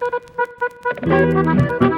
DJ 0.00 1.80
J. 1.80 1.89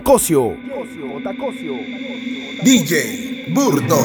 Cosio. 0.00 0.56
DJ 2.62 3.44
Burdo. 3.48 3.98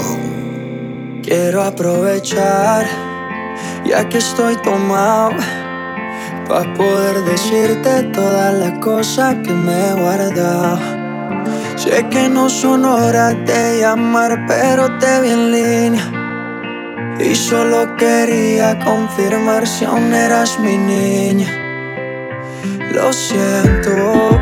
Quiero 1.24 1.64
aprovechar, 1.64 2.86
ya 3.86 4.10
que 4.10 4.18
estoy 4.18 4.58
tomado, 4.58 5.32
para 6.50 6.74
poder 6.74 7.22
decirte 7.24 8.04
todas 8.12 8.54
las 8.56 8.80
cosas 8.80 9.36
que 9.46 9.54
me 9.54 9.88
he 9.88 9.94
guardado. 9.94 10.80
Sé 11.78 12.06
que 12.10 12.28
no 12.28 12.50
son 12.50 12.84
horas 12.84 13.36
de 13.46 13.80
llamar, 13.80 14.46
pero 14.46 14.98
te 14.98 15.22
vi 15.22 15.30
en 15.30 15.52
línea. 15.52 17.18
Y 17.20 17.34
solo 17.34 17.96
quería 17.96 18.78
confirmar 18.80 19.66
si 19.66 19.86
aún 19.86 20.14
eras 20.14 20.60
mi 20.60 20.78
niña. 20.78 21.48
Lo 22.92 23.14
siento. 23.14 24.42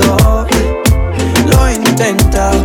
Amando. 0.00 0.46
Lo 1.46 1.66
he 1.66 1.74
intentado, 1.74 2.64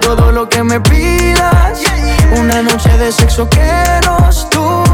Todo 0.00 0.30
lo 0.30 0.48
que 0.48 0.62
me 0.62 0.80
pidas. 0.80 1.82
Una 2.38 2.62
noche 2.62 2.96
de 2.98 3.10
sexo 3.10 3.48
que 3.48 4.00
nos 4.06 4.48
dure 4.50 4.91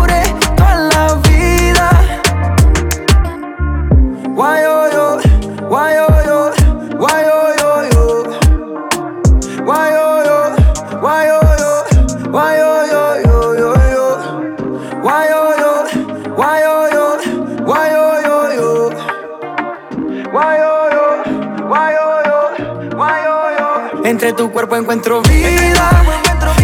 Entre 24.29 24.45
tu 24.45 24.53
cuerpo 24.53 24.77
encuentro 24.77 25.23
vida. 25.23 25.91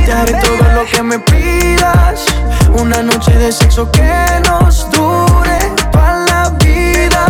Te 0.04 0.12
haré 0.12 0.34
todo 0.34 0.70
lo 0.74 0.84
que 0.84 1.02
me 1.02 1.18
pidas. 1.18 2.26
Una 2.78 3.02
noche 3.02 3.32
de 3.38 3.50
sexo 3.50 3.90
que 3.90 4.12
nos 4.46 4.90
dure 4.90 5.58
toda 5.90 6.26
la 6.26 6.50
vida. 6.62 7.24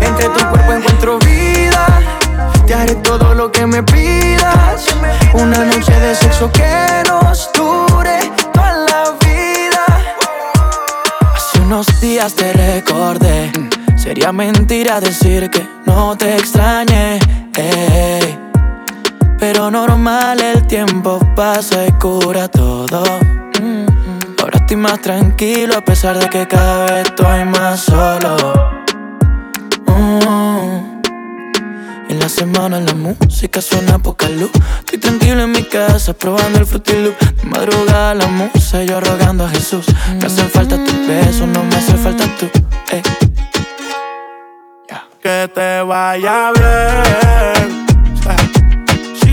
Entre 0.00 0.28
tu 0.28 0.48
cuerpo 0.50 0.72
encuentro 0.74 1.18
vida. 1.18 1.86
Te 2.68 2.74
haré 2.74 2.94
todo 3.02 3.34
lo 3.34 3.50
que 3.50 3.66
me 3.66 3.82
pidas. 3.82 4.86
Una 5.32 5.64
noche 5.64 5.98
de 5.98 6.14
sexo 6.14 6.52
que 6.52 7.02
nos 7.08 7.50
dure 7.52 8.30
toda 8.54 8.72
la 8.74 9.10
vida. 9.26 9.84
Hace 11.34 11.60
unos 11.62 12.00
días 12.00 12.32
te 12.32 12.52
recordé. 12.52 13.50
Sería 13.96 14.30
mentira 14.30 15.00
decir 15.00 15.50
que 15.50 15.68
no 15.84 16.16
te 16.16 16.36
extrañé. 16.36 17.18
Normal, 19.98 20.40
el 20.40 20.64
tiempo 20.68 21.18
pasa 21.34 21.84
y 21.84 21.90
cura 21.92 22.46
todo. 22.46 23.02
Ahora 24.40 24.58
estoy 24.58 24.76
más 24.76 25.00
tranquilo 25.00 25.76
a 25.76 25.80
pesar 25.80 26.16
de 26.16 26.30
que 26.30 26.46
cada 26.46 26.84
vez 26.84 27.06
estoy 27.08 27.44
más 27.44 27.80
solo. 27.80 28.54
Mm. 29.86 31.00
En 32.10 32.18
la 32.20 32.28
semana 32.28 32.78
la 32.78 32.94
música 32.94 33.60
suena 33.60 33.98
poca 33.98 34.28
luz. 34.28 34.52
Estoy 34.78 35.00
tranquilo 35.00 35.42
en 35.42 35.50
mi 35.50 35.64
casa 35.64 36.12
probando 36.12 36.60
el 36.60 36.66
frutilup. 36.66 37.18
De 37.18 37.48
madrugada 37.48 38.14
la 38.14 38.28
musa 38.28 38.84
y 38.84 38.86
yo 38.86 39.00
rogando 39.00 39.46
a 39.46 39.48
Jesús. 39.48 39.86
Me 40.16 40.26
hacen 40.26 40.48
falta 40.48 40.76
tus 40.76 41.08
besos, 41.08 41.48
no 41.48 41.64
me 41.64 41.74
hace 41.74 41.94
falta 41.94 42.24
tú. 42.38 42.46
Eh. 42.92 43.02
Que 45.20 45.50
te 45.52 45.82
vaya 45.82 46.52
bien 46.52 47.77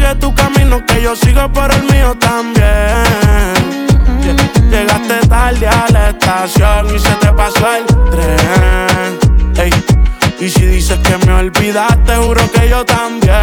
Sigue 0.06 0.20
tu 0.20 0.36
camino 0.36 0.86
que 0.86 1.02
yo 1.02 1.16
sigo 1.16 1.52
por 1.52 1.74
el 1.74 1.82
mío 1.84 2.16
también. 2.20 2.64
Llegaste 4.70 5.28
tarde 5.28 5.68
a 5.68 5.88
la 5.92 6.10
estación 6.10 6.96
y 6.96 7.00
se 7.00 7.10
te 7.16 7.34
pasó 7.34 7.66
el 7.76 7.86
tren. 8.12 9.74
Y 10.40 10.48
si 10.48 10.64
dices 10.68 11.00
que 11.00 11.18
me 11.26 11.34
olvidaste, 11.34 12.18
juro 12.18 12.52
que 12.52 12.70
yo 12.70 12.86
también. 12.86 13.34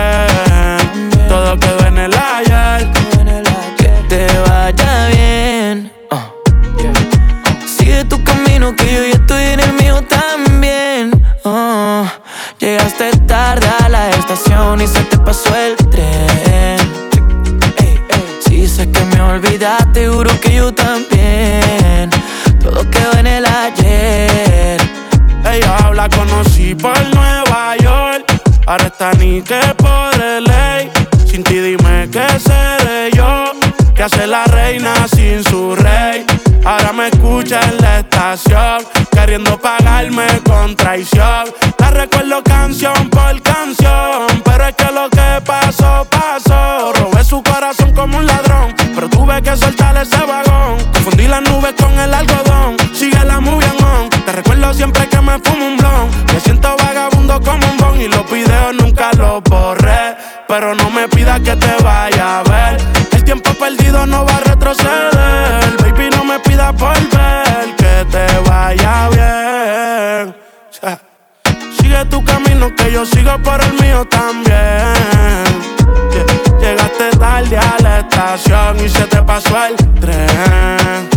Estación 78.22 78.84
y 78.84 78.88
se 78.88 79.04
te 79.06 79.22
pasó 79.22 79.56
el 79.66 79.76
tren. 80.00 81.08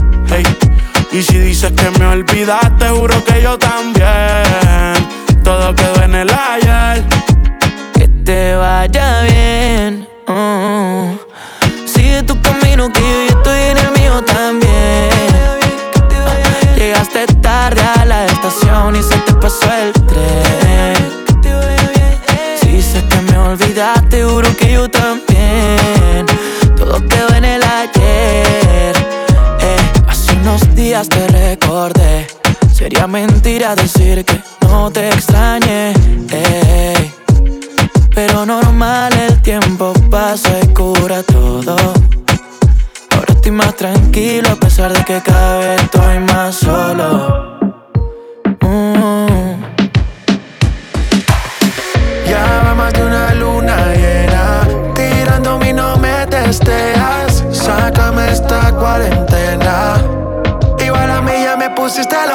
Y 1.11 1.21
si 1.21 1.37
dices 1.37 1.71
que 1.71 1.89
me 1.99 2.05
olvidaste, 2.07 2.89
juro 2.89 3.23
que 3.23 3.41
yo 3.41 3.57
también. 3.57 4.93
Todo 5.43 5.73
quedó 5.75 6.03
en 6.03 6.15
el 6.15 6.29
ayer. 6.29 7.03
Que 7.93 8.07
te 8.07 8.55
vaya 8.55 9.21
bien. 9.21 10.07
Uh. 10.27 11.15
Sigue 11.85 12.23
tu 12.23 12.39
camino 12.41 12.91
que 12.91 12.99
yo 12.99 13.37
estoy 13.37 13.59
en 13.59 13.77
el 13.77 13.91
mío 13.91 14.21
también. 14.23 15.09
Llegaste 16.75 17.27
tarde 17.41 17.81
a 17.81 18.05
la 18.05 18.25
estación 18.25 18.95
y 18.95 19.03
se 19.03 19.17
te 19.19 19.33
pasó 19.33 19.69
el 19.71 19.93
tren. 19.93 20.95
Si 22.61 22.81
sé 22.81 23.05
que 23.07 23.21
me 23.31 23.37
olvidaste, 23.37 24.23
juro 24.23 24.49
que 24.57 24.73
yo 24.73 24.89
también. 24.89 25.24
Sería 32.85 33.07
mentira 33.07 33.75
decir 33.75 34.23
que 34.23 34.39
no 34.61 34.91
te 34.91 35.09
extrañé. 35.09 35.91
eh. 36.29 37.11
Pero 38.13 38.45
normal, 38.45 39.11
el 39.27 39.41
tiempo 39.41 39.91
pasa 40.11 40.51
y 40.61 40.67
cura 40.67 41.23
todo. 41.23 41.75
Ahora 43.09 43.33
estoy 43.33 43.51
más 43.53 43.75
tranquilo 43.75 44.51
a 44.51 44.55
pesar 44.57 44.93
de 44.93 45.03
que 45.03 45.19
cada 45.19 45.57
vez 45.61 45.81
estoy 45.81 46.19
más 46.19 46.53
solo. 46.57 47.57
Mm. 48.61 49.55
Ya 52.29 52.61
va 52.65 52.75
más 52.75 52.93
de 52.93 53.03
una 53.03 53.33
luna 53.33 53.77
llena 53.95 54.67
Tirando 54.93 55.57
mi 55.57 55.73
no 55.73 55.97
me 55.97 56.27
testeas 56.27 57.43
Sácame 57.51 58.31
esta 58.31 58.71
cuarentena 58.73 60.03
Igual 60.85 61.09
a 61.09 61.21
mí 61.21 61.31
ya 61.43 61.55
me 61.57 61.69
pusiste 61.71 62.15
los 62.27 62.34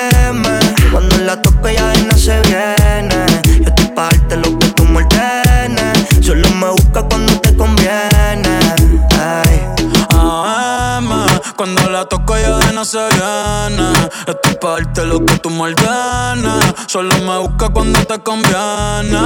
Darte 15.01 15.05
lo 15.05 15.25
que 15.25 15.39
tú 15.39 15.49
ordenes 15.61 16.73
Solo 16.87 17.17
me 17.19 17.37
busca 17.39 17.69
cuando 17.69 17.99
te 18.05 18.19
conviene 18.19 19.17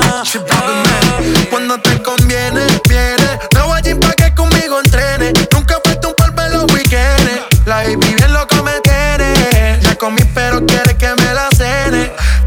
Cuando 1.50 1.78
te 1.80 2.02
conviene, 2.02 2.62
viene. 2.88 3.40
No 3.54 3.68
voy 3.68 3.80
a 3.80 4.00
pa' 4.00 4.14
que 4.14 4.34
conmigo 4.36 4.80
entrene. 4.80 5.34
Nunca 5.52 5.80
puesto 5.84 6.10
un 6.10 6.16
polvo 6.16 6.42
en 6.42 6.54
los 6.54 6.74
weekends. 6.74 7.42
La 7.66 7.78
baby 7.84 7.96
bien 7.96 8.34
loco 8.34 8.64
me 8.64 8.80
tiene. 8.82 9.80
Ya 9.82 9.96
comí, 9.96 10.22
pero 10.34 10.66
quiere 10.66 10.96
que 10.98 11.10
me 11.16 11.34
la. 11.34 11.55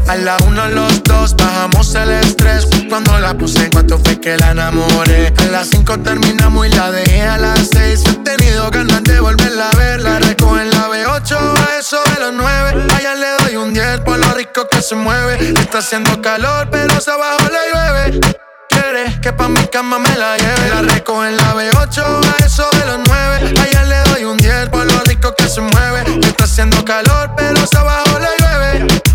A 0.09 0.15
la 0.15 0.37
uno, 0.47 0.67
los 0.69 1.03
dos, 1.03 1.35
bajamos 1.35 1.93
el 1.93 2.09
estrés. 2.09 2.67
Cuando 2.89 3.19
la 3.19 3.37
puse 3.37 3.65
en 3.65 3.69
cuanto 3.69 3.99
fue 3.99 4.19
que 4.19 4.37
la 4.37 4.49
enamoré. 4.49 5.31
A 5.37 5.43
las 5.51 5.67
cinco 5.69 5.99
terminamos 5.99 6.65
y 6.65 6.69
la 6.71 6.89
dejé 6.89 7.21
a 7.21 7.37
las 7.37 7.69
seis. 7.71 8.01
He 8.07 8.15
tenido 8.15 8.71
ganas 8.71 9.03
de 9.03 9.19
volverla 9.19 9.69
a 9.69 9.77
ver. 9.77 10.01
La 10.01 10.17
recojo 10.17 10.59
en 10.59 10.71
la 10.71 10.89
B8, 10.89 11.37
a 11.37 11.77
eso 11.77 11.99
de 12.15 12.21
los 12.21 12.33
nueve. 12.33 12.87
Allá 12.91 13.13
le 13.13 13.27
doy 13.43 13.57
un 13.57 13.71
10 13.71 13.99
por 13.99 14.17
lo 14.17 14.33
rico 14.33 14.67
que 14.71 14.81
se 14.81 14.95
mueve. 14.95 15.53
Está 15.59 15.77
haciendo 15.77 16.19
calor, 16.23 16.69
pero 16.71 16.99
se 16.99 17.11
abajo 17.11 17.43
le 17.43 17.71
llueve. 17.71 18.19
Quiere 18.67 19.21
que 19.21 19.31
pa' 19.31 19.47
mi 19.47 19.67
cama 19.67 19.99
me 19.99 20.15
la 20.15 20.37
lleve. 20.37 20.69
La 20.69 20.81
recojo 20.91 21.23
en 21.23 21.37
la 21.37 21.53
B8, 21.53 22.01
a 22.01 22.45
eso 22.47 22.67
de 22.71 22.85
los 22.87 22.99
9. 23.07 23.53
Allá 23.61 23.83
le 23.83 24.09
doy 24.09 24.23
un 24.23 24.37
10 24.37 24.69
por 24.69 24.91
lo 24.91 25.01
rico 25.01 25.35
que 25.37 25.47
se 25.47 25.61
mueve. 25.61 26.03
Está 26.23 26.45
haciendo 26.45 26.83
calor, 26.83 27.29
pero 27.37 27.63
se 27.67 27.77
abajo 27.77 28.17
le 28.17 28.29
llueve. 28.39 29.08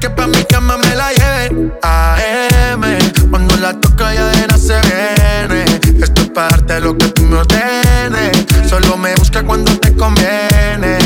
Que 0.00 0.08
pa' 0.08 0.26
mi 0.26 0.42
cama 0.44 0.78
me 0.78 0.94
la 0.94 1.12
lleve. 1.12 1.72
AM, 1.82 2.82
cuando 3.30 3.54
la 3.56 3.74
toca 3.74 4.14
ya 4.14 4.28
de 4.28 4.58
se 4.58 4.80
viene. 4.80 5.64
Esto 6.02 6.22
es 6.22 6.30
pa' 6.30 6.48
darte 6.48 6.80
lo 6.80 6.96
que 6.96 7.08
tú 7.08 7.22
me 7.24 7.36
ordenes. 7.36 8.46
Solo 8.66 8.96
me 8.96 9.14
busca 9.16 9.42
cuando 9.42 9.78
te 9.78 9.94
conviene. 9.94 10.96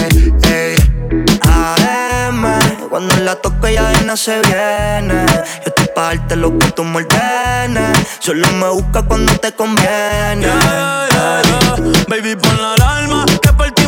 AM, 1.42 2.42
cuando 2.88 3.16
la 3.16 3.34
toco 3.34 3.66
ya 3.66 3.88
de 3.88 4.16
se 4.16 4.40
viene. 4.42 5.26
Yo 5.26 5.66
estoy 5.66 5.88
pa' 5.92 6.14
darte 6.14 6.36
lo 6.36 6.56
que 6.56 6.70
tú 6.70 6.84
me 6.84 6.98
ordenes. 6.98 7.98
Solo 8.20 8.46
me 8.52 8.68
busca 8.68 9.02
cuando 9.02 9.32
te 9.38 9.50
conviene. 9.52 10.46
Yeah, 10.46 11.08
yeah, 11.10 11.42
yeah. 11.42 12.04
Baby, 12.08 12.36
pon 12.36 12.62
la 12.62 12.74
alarma 12.74 13.26
que. 13.42 13.54
Si 13.84 13.86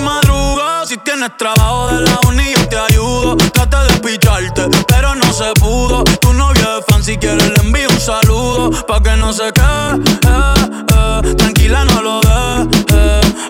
tienes 1.16 1.36
trabajo 1.38 1.88
de 1.88 2.00
la 2.02 2.18
uni, 2.28 2.52
yo 2.54 2.68
te 2.68 2.76
ayudo. 2.76 3.36
Traté 3.36 3.76
de 3.90 4.00
picharte, 4.00 4.68
pero 4.86 5.14
no 5.14 5.32
se 5.32 5.52
pudo. 5.60 6.04
Tu 6.04 6.32
novio 6.32 6.78
es 6.78 6.84
fan 6.86 7.02
Si 7.02 7.16
quieres 7.16 7.48
le 7.48 7.62
envío 7.62 7.88
un 7.88 8.00
saludo 8.00 8.70
pa' 8.86 9.02
que 9.02 9.16
no 9.16 9.32
se 9.32 9.50
quede. 9.52 9.94
Eh, 10.28 10.82
eh. 10.92 11.34
Tranquila, 11.36 11.84
no 11.84 12.02
lo 12.02 12.20
de. 12.20 12.75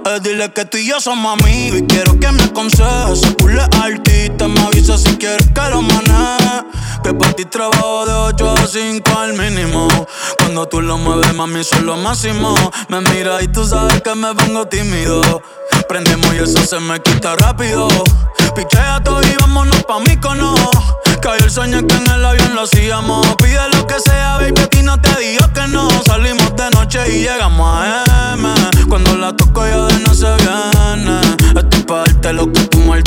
Eh, 0.08 0.20
dile 0.22 0.52
que 0.52 0.64
tú 0.64 0.78
y 0.78 0.86
yo 0.86 1.00
somos 1.00 1.40
amigos 1.40 1.80
y 1.80 1.82
quiero 1.86 2.18
que 2.20 2.30
me 2.30 2.44
aconsejes. 2.44 3.20
Se 3.22 3.32
pule 3.32 3.60
artista, 3.82 4.46
me 4.46 4.60
avisa 4.60 4.96
si 4.96 5.16
quieres 5.16 5.48
que 5.48 5.70
lo 5.70 5.82
maneje. 5.82 6.62
Que 7.02 7.12
para 7.12 7.32
ti 7.32 7.44
trabajo 7.44 8.06
de 8.06 8.12
8 8.12 8.54
a 8.56 8.66
5 8.68 9.18
al 9.18 9.32
mínimo. 9.32 9.88
Cuando 10.38 10.68
tú 10.68 10.80
lo 10.80 10.96
mueves, 10.96 11.34
mami, 11.34 11.64
son 11.64 11.86
lo 11.86 11.96
máximo. 11.96 12.54
Me 12.88 13.00
mira 13.00 13.42
y 13.42 13.48
tú 13.48 13.66
sabes 13.66 14.00
que 14.00 14.14
me 14.14 14.32
pongo 14.32 14.68
tímido. 14.68 15.42
Prendemos 15.88 16.32
y 16.34 16.38
eso 16.38 16.64
se 16.64 16.78
me 16.78 17.00
quita 17.00 17.34
rápido. 17.34 17.88
Pichea 18.54 19.02
todo 19.02 19.20
y 19.22 19.36
vámonos 19.40 19.82
pa' 19.84 19.98
mí 19.98 20.16
cono. 20.18 20.54
Cayó 21.20 21.44
el 21.44 21.50
sueño 21.50 21.84
que 21.84 21.96
en 21.96 22.08
el 22.08 22.24
avión 22.24 22.54
lo 22.54 22.62
hacíamos. 22.62 23.26
Pide 23.36 23.68
lo 23.72 23.86
que 23.88 23.98
sea, 23.98 24.36
baby, 24.36 24.60
a 24.60 24.66
ti 24.68 24.82
no 24.82 25.00
te 25.00 25.14
digo 25.18 25.52
que 25.52 25.66
no. 25.66 25.88
Salimos 26.04 26.54
de 26.54 26.70
noche 26.70 27.00
y 27.08 27.22
llegamos 27.22 27.68
a 27.68 28.34
M. 28.34 28.54
Cuando 28.88 29.16
la 29.16 29.34
toco 29.34 29.66
ya 29.66 29.86
de 29.86 29.95
no 30.00 30.14
se 30.14 30.26
viene. 30.36 31.20
Estoy 31.56 31.82
pa' 31.82 31.98
darte 31.98 32.32
lo 32.32 32.52
que 32.52 32.60
tú 32.62 32.78
me 32.78 33.02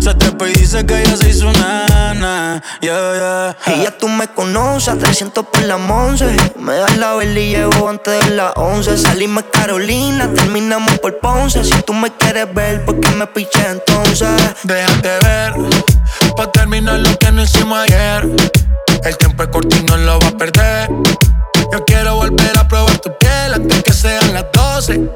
Se 0.00 0.14
trepa 0.14 0.48
y 0.48 0.52
dice 0.52 0.84
que 0.86 1.00
ella 1.00 1.16
se 1.16 1.30
hizo 1.30 1.52
nana. 1.52 2.62
Yeah, 2.80 3.54
yeah. 3.66 3.74
Y 3.74 3.82
ya 3.82 3.90
tú 3.90 4.08
me 4.08 4.28
conoces, 4.28 4.98
300 4.98 5.46
por 5.46 5.62
la 5.62 5.76
once. 5.76 6.26
Me 6.58 6.74
das 6.74 6.96
la 6.96 7.14
vela 7.14 7.40
y 7.40 7.50
llevo 7.50 7.88
antes 7.88 8.24
de 8.24 8.34
las 8.36 8.52
11. 8.56 8.96
Salimos 8.98 9.44
Carolina, 9.52 10.28
terminamos 10.34 10.98
por 10.98 11.18
Ponce. 11.18 11.64
Si 11.64 11.82
tú 11.82 11.92
me 11.92 12.10
quieres 12.10 12.52
ver, 12.54 12.84
¿por 12.84 13.00
qué 13.00 13.10
me 13.10 13.26
piché 13.26 13.66
entonces? 13.70 14.28
Déjate 14.64 15.18
ver, 15.26 15.54
pa' 16.36 16.50
terminar 16.52 17.00
lo 17.00 17.18
que 17.18 17.32
no 17.32 17.42
hicimos 17.42 17.78
ayer. 17.78 18.28
El 19.04 19.16
tiempo 19.16 19.42
es 19.42 19.48
corto 19.50 19.76
y 19.76 19.82
no 19.82 19.96
lo 19.96 20.18
va 20.18 20.28
a 20.28 20.36
perder. 20.36 20.90
Yo 21.72 21.84
quiero 21.84 22.16
volver 22.16 22.58
a 22.58 22.66
probar 22.66 22.98
tu 22.98 23.16
piel 23.18 23.54
antes 23.54 23.82
que 23.82 23.92
sean 23.92 24.32
las 24.32 24.46
12 24.52 25.10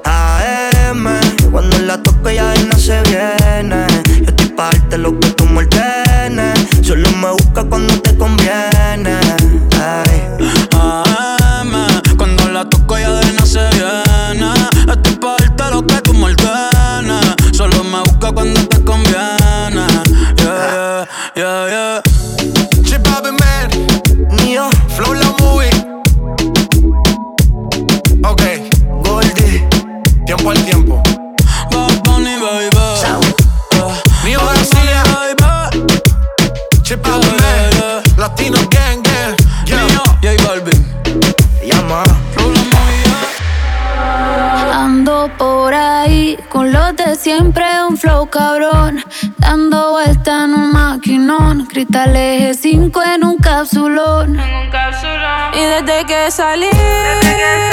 Cristal 51.82 52.14
eje 52.14 52.54
5 52.54 53.02
en 53.02 53.24
un 53.24 53.38
capsulón. 53.38 54.38
En 54.38 54.54
un 54.54 54.70
capsulón. 54.70 55.52
Y 55.54 55.64
desde 55.64 56.04
que 56.06 56.30
salí, 56.30 56.66
desde 56.66 57.36
que 57.36 57.42
salí 57.42 57.71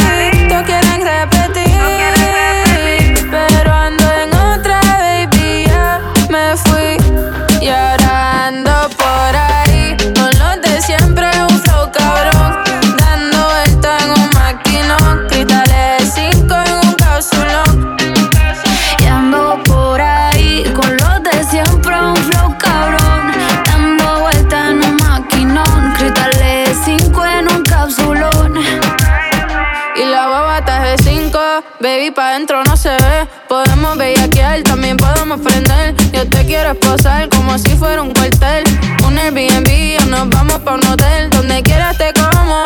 Quiero 36.50 36.72
esposar 36.72 37.30
como 37.30 37.60
si 37.60 37.76
fuera 37.76 38.02
un 38.02 38.12
cuartel. 38.12 38.64
Un 39.06 39.20
Airbnb 39.20 40.02
o 40.02 40.06
nos 40.08 40.30
vamos 40.30 40.58
pa' 40.62 40.74
un 40.74 40.88
hotel. 40.88 41.30
Donde 41.30 41.62
quieras 41.62 41.96
te 41.96 42.12
como. 42.12 42.64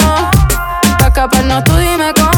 Pa' 0.99 1.07
escaparnos 1.07 1.65
tú 1.65 1.75
dime 1.75 2.13
cómo. 2.15 2.32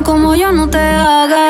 Como 0.00 0.34
yo, 0.34 0.52
no 0.52 0.68
te 0.70 0.78
hagas. 0.78 1.41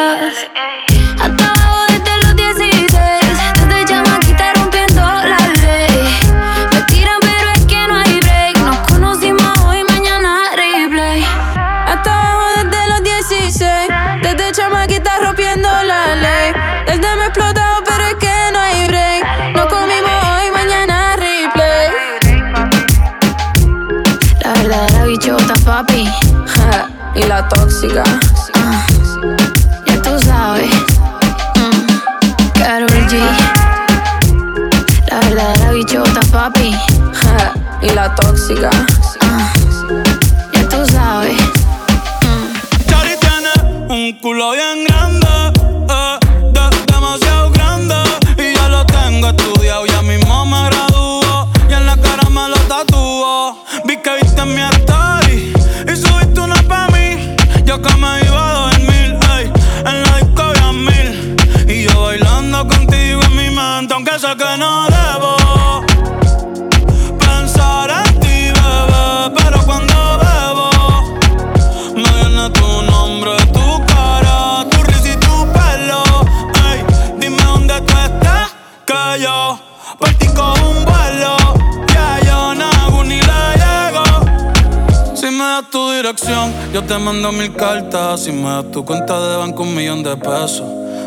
Te 86.93 86.99
mando 86.99 87.33
mil 87.33 87.55
cartas. 87.55 88.25
Si 88.25 88.33
me 88.33 88.51
das 88.51 88.71
tu 88.71 88.85
cuenta 88.85 89.19
de 89.19 89.39
banco, 89.39 89.63
un 89.63 89.75
millón 89.75 90.03
de 90.03 90.15
pesos. 90.15 90.63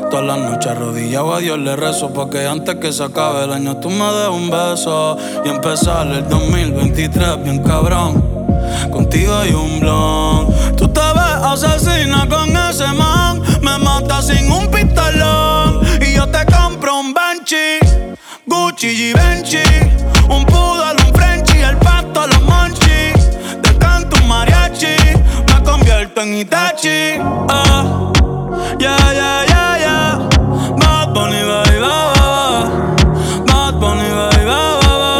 Todas 0.09 0.25
las 0.25 0.39
noches 0.39 0.71
arrodillado 0.71 1.31
a 1.35 1.39
Dios 1.39 1.59
le 1.59 1.75
rezo 1.75 2.11
Porque 2.13 2.45
antes 2.45 2.75
que 2.75 2.93
se 2.93 3.03
acabe 3.03 3.43
el 3.43 3.51
año 3.51 3.77
tú 3.77 3.89
me 3.89 4.05
des 4.05 4.29
un 4.29 4.51
beso 4.51 5.17
Y 5.43 5.49
empezar 5.49 6.05
el 6.07 6.29
2023 6.29 7.43
bien 7.43 7.63
cabrón 7.63 8.23
Contigo 8.91 9.33
hay 9.33 9.51
un 9.51 9.79
blon 9.79 10.75
Tú 10.77 10.87
te 10.89 10.99
ves 10.99 11.43
asesina 11.43 12.27
con 12.29 12.55
ese 12.55 12.87
man 12.93 13.41
Me 13.61 13.79
mata 13.79 14.21
sin 14.21 14.51
un 14.51 14.69
pistolón 14.69 15.81
Y 15.99 16.13
yo 16.13 16.27
te 16.27 16.45
compro 16.45 16.99
un 16.99 17.13
Banshee 17.13 17.79
Gucci 18.45 18.87
y 18.87 19.13
Benchi 19.13 19.57
Un 20.29 20.45
poodle, 20.45 20.74
en 26.17 26.33
Itachi. 26.33 27.17
Ah, 27.49 27.83
Bunny, 31.13 31.41
baby, 31.49 31.77
ba, 31.79 32.13
ba, 32.15 32.27
Bad 33.47 33.73
Bunny, 33.79 34.09
baby, 34.17 34.43
ba, 34.45 34.61
ba, 34.81 34.93
ba. 35.01 35.13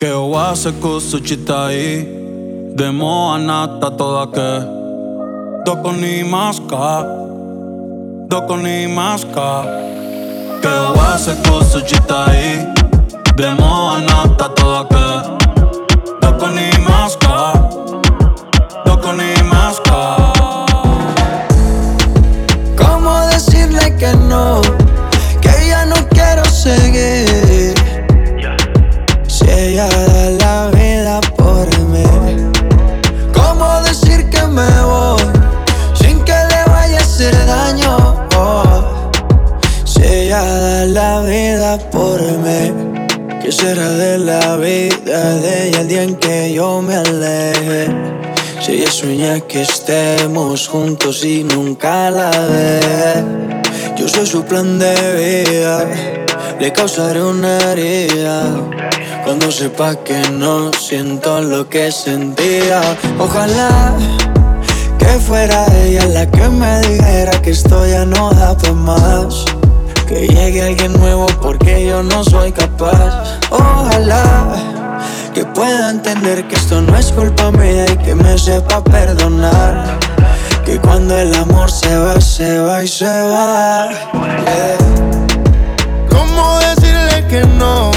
Que 0.00 0.10
wase 0.12 0.70
kusuchitai 0.80 1.86
Demo 2.76 3.32
anata 3.34 3.90
toda 3.96 4.26
que. 4.34 4.50
Ni 6.00 6.14
maska 6.24 7.04
ni 8.62 8.86
maska 8.86 9.50
Que 10.62 10.74
wase 10.98 11.32
kusuchitai 11.44 12.44
Demo 13.36 13.70
anata 13.94 14.48
toda 14.54 14.82
que. 14.90 15.06
Ni 16.54 16.66
maska 16.84 17.36
quiero 26.66 26.80
seguir. 26.80 27.74
Si 29.28 29.48
ella 29.48 29.88
da 29.88 30.30
la 30.30 30.70
vida 30.70 31.20
por 31.36 31.66
mí, 31.88 32.04
¿cómo 33.32 33.80
decir 33.82 34.28
que 34.30 34.42
me 34.46 34.68
voy 34.82 35.22
sin 35.94 36.24
que 36.24 36.32
le 36.32 36.70
vaya 36.70 36.98
a 36.98 37.02
hacer 37.02 37.34
daño? 37.46 38.26
si 39.84 40.02
ella 40.02 40.42
da 40.42 40.84
la 40.86 41.20
vida 41.22 41.78
por 41.90 42.20
mí. 42.20 42.72
¿Qué 43.40 43.52
será 43.52 43.88
de 43.90 44.18
la 44.18 44.56
vida 44.56 45.34
de 45.36 45.68
ella 45.68 45.80
el 45.80 45.88
día 45.88 46.02
en 46.02 46.16
que 46.16 46.52
yo 46.52 46.82
me 46.82 46.96
aleje? 46.96 47.86
Si 48.60 48.72
ella 48.72 48.90
sueña 48.90 49.40
que 49.40 49.62
estemos 49.62 50.66
juntos 50.66 51.24
y 51.24 51.44
nunca 51.44 52.10
la 52.10 52.30
ve 52.30 53.46
soy 54.16 54.26
su 54.26 54.44
plan 54.44 54.78
de 54.78 55.44
vida, 55.44 55.84
le 56.58 56.72
causaré 56.72 57.22
una 57.22 57.58
herida. 57.58 58.44
Cuando 59.24 59.52
sepa 59.52 59.94
que 59.96 60.18
no 60.30 60.72
siento 60.72 61.42
lo 61.42 61.68
que 61.68 61.92
sentía, 61.92 62.80
ojalá 63.18 63.94
que 64.98 65.06
fuera 65.18 65.66
ella 65.84 66.06
la 66.06 66.30
que 66.30 66.48
me 66.48 66.80
dijera 66.80 67.42
que 67.42 67.50
esto 67.50 67.86
ya 67.86 68.06
no 68.06 68.32
da 68.32 68.56
para 68.56 68.72
más. 68.72 69.44
Que 70.08 70.26
llegue 70.26 70.62
alguien 70.62 70.94
nuevo 70.94 71.26
porque 71.42 71.84
yo 71.84 72.02
no 72.02 72.24
soy 72.24 72.52
capaz. 72.52 73.38
Ojalá 73.50 74.54
que 75.34 75.44
pueda 75.44 75.90
entender 75.90 76.48
que 76.48 76.54
esto 76.54 76.80
no 76.80 76.96
es 76.96 77.12
culpa 77.12 77.50
mía 77.50 77.84
y 77.92 77.96
que 77.98 78.14
me 78.14 78.38
sepa 78.38 78.82
perdonar. 78.82 79.98
Cuando 80.82 81.16
el 81.16 81.34
amor 81.34 81.70
se 81.70 81.96
va, 81.96 82.20
se 82.20 82.58
va 82.58 82.82
y 82.82 82.88
se 82.88 83.04
va. 83.04 83.88
¿Cómo 86.08 86.58
decirle 86.60 87.26
que 87.28 87.44
no? 87.58 87.90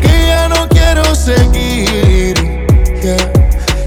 Que 0.00 0.26
ya 0.28 0.48
no 0.48 0.68
quiero 0.68 1.14
seguir. 1.14 2.66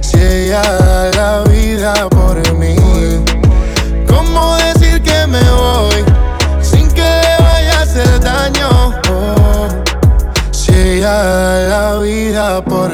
Si 0.02 0.18
ella 0.18 0.62
da 0.62 1.12
la 1.12 1.44
vida 1.50 1.94
por 2.10 2.42
mí. 2.56 2.76
¿Cómo 4.08 4.56
decir 4.56 5.02
que 5.02 5.28
me 5.28 5.44
voy 5.52 6.04
sin 6.62 6.88
que 6.92 7.02
le 7.02 7.44
vaya 7.44 7.80
a 7.80 7.82
hacer 7.82 8.20
daño? 8.20 8.94
Si 10.52 10.72
ella 10.72 11.24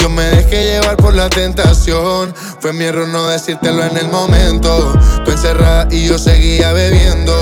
Yo 0.00 0.08
me 0.08 0.22
dejé 0.22 0.64
llevar 0.64 0.96
por 0.96 1.14
la 1.14 1.28
tentación. 1.28 2.34
Fue 2.60 2.72
mi 2.72 2.84
error 2.84 3.06
no 3.08 3.26
decírtelo 3.28 3.84
en 3.84 3.98
el 3.98 4.08
momento. 4.08 4.94
Tú 5.26 5.30
encerrada 5.30 5.88
y 5.90 6.06
yo 6.06 6.18
seguía 6.18 6.72
bebiendo. 6.72 7.34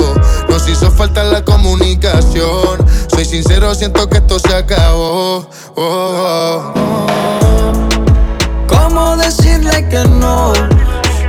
Nos 0.49 0.69
hizo 0.69 0.91
falta 0.91 1.23
la 1.23 1.45
comunicación. 1.45 2.85
Soy 3.15 3.25
sincero, 3.25 3.73
siento 3.77 4.09
que 4.09 4.19
esto 4.19 4.41
se 4.41 4.53
acabó. 4.57 5.49
Oh, 5.77 6.73
oh. 6.75 7.87
¿Cómo 8.67 9.17
decirle 9.17 9.89
que 9.89 10.03
no? 10.09 10.53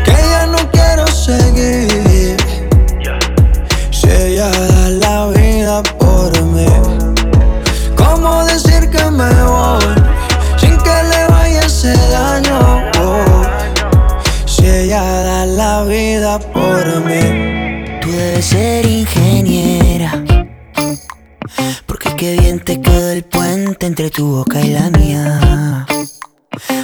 Que 0.04 0.14
ya 0.32 0.48
no 0.48 0.58
quiero 0.72 1.06
seguir. 1.06 2.38
Si 3.92 4.10
ella 4.10 4.50
da 4.50 4.90
la 4.90 5.28
vida 5.28 5.84
por 6.00 6.42
mí. 6.42 6.66
¿Cómo 7.96 8.44
decir 8.46 8.90
que 8.90 9.12
me 9.12 9.32
voy? 9.44 9.59
Debes 18.40 18.46
ser 18.46 18.86
ingeniera. 18.86 20.24
Porque 21.86 22.16
qué 22.16 22.38
bien 22.40 22.64
te 22.64 22.80
quedó 22.80 23.12
el 23.12 23.24
puente 23.24 23.86
entre 23.86 24.10
tu 24.10 24.28
boca 24.28 24.62
y 24.62 24.70
la 24.70 24.90
mía. 24.92 25.86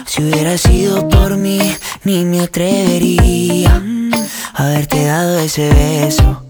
Si 0.06 0.24
hubiera 0.24 0.58
sido 0.58 1.08
por 1.08 1.38
mí, 1.38 1.60
ni 2.04 2.26
me 2.26 2.42
atrevería 2.42 3.82
a 4.54 4.64
haberte 4.64 5.06
dado 5.06 5.40
ese 5.40 5.70
beso 5.70 6.44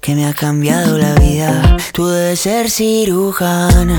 que 0.00 0.14
me 0.14 0.26
ha 0.26 0.32
cambiado 0.32 0.96
la 0.96 1.14
vida. 1.14 1.76
Tú 1.92 2.06
debes 2.06 2.40
ser 2.40 2.70
cirujana 2.70 3.98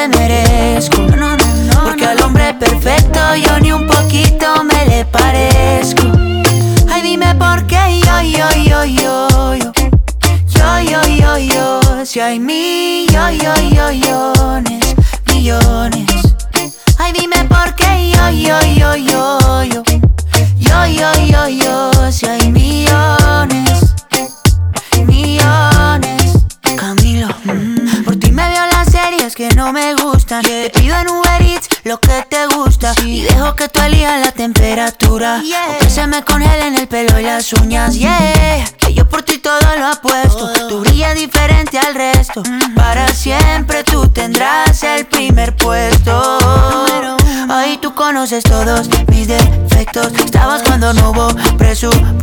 conoces 48.21 48.43
todos 48.43 48.87
mis 49.07 49.27
defectos. 49.27 50.13
Estabas 50.23 50.61
cuando 50.61 50.93
no 50.93 51.09
hubo 51.09 51.27
presupuesto. 51.57 52.20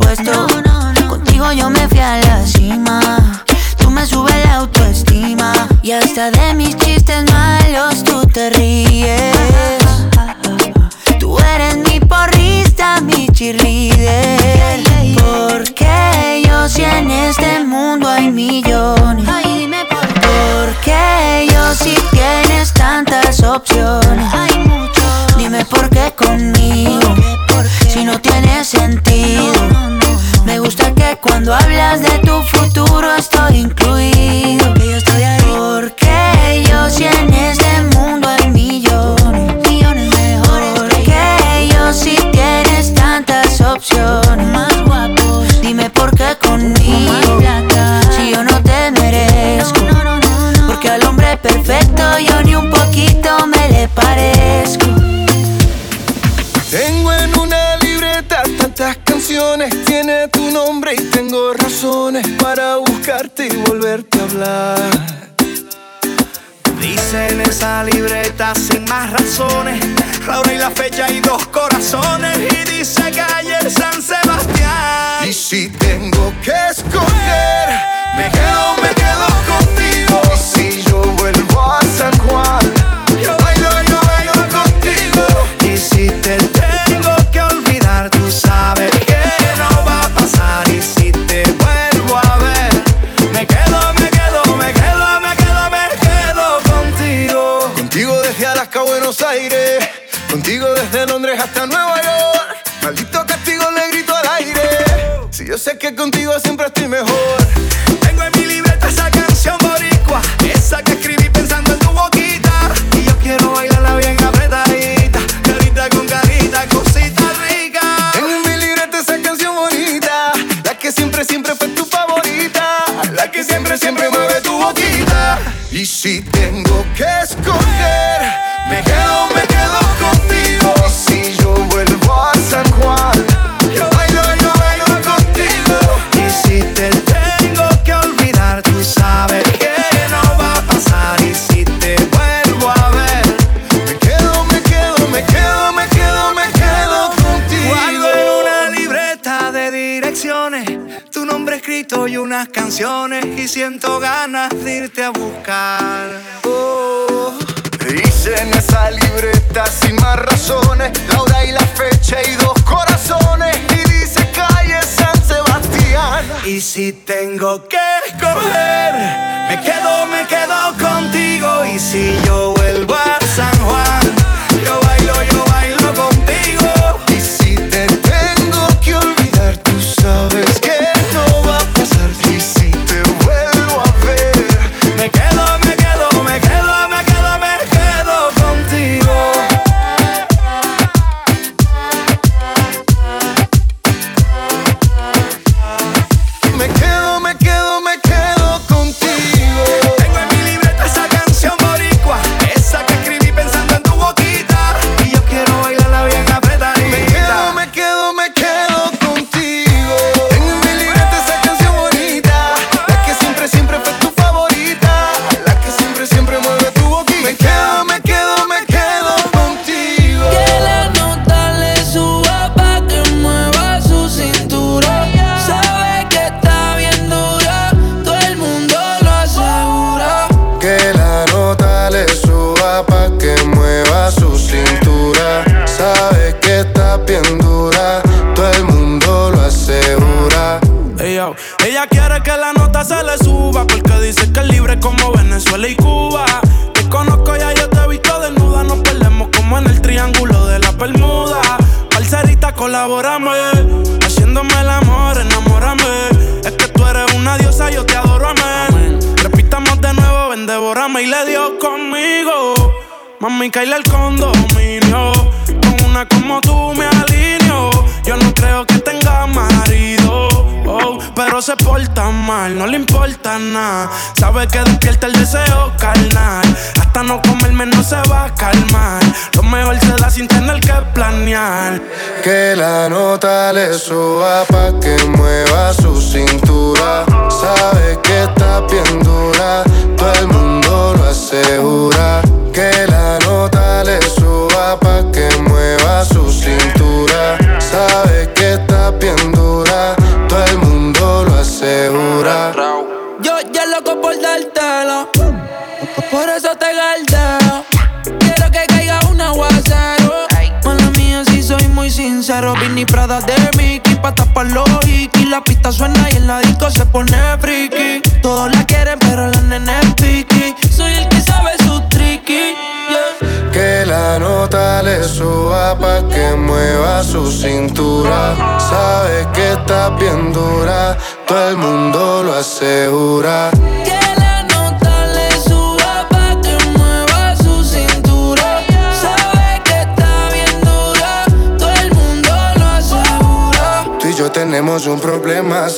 Sabe 274.39 274.51
que 274.53 274.59
despierta 274.69 275.07
el 275.07 275.18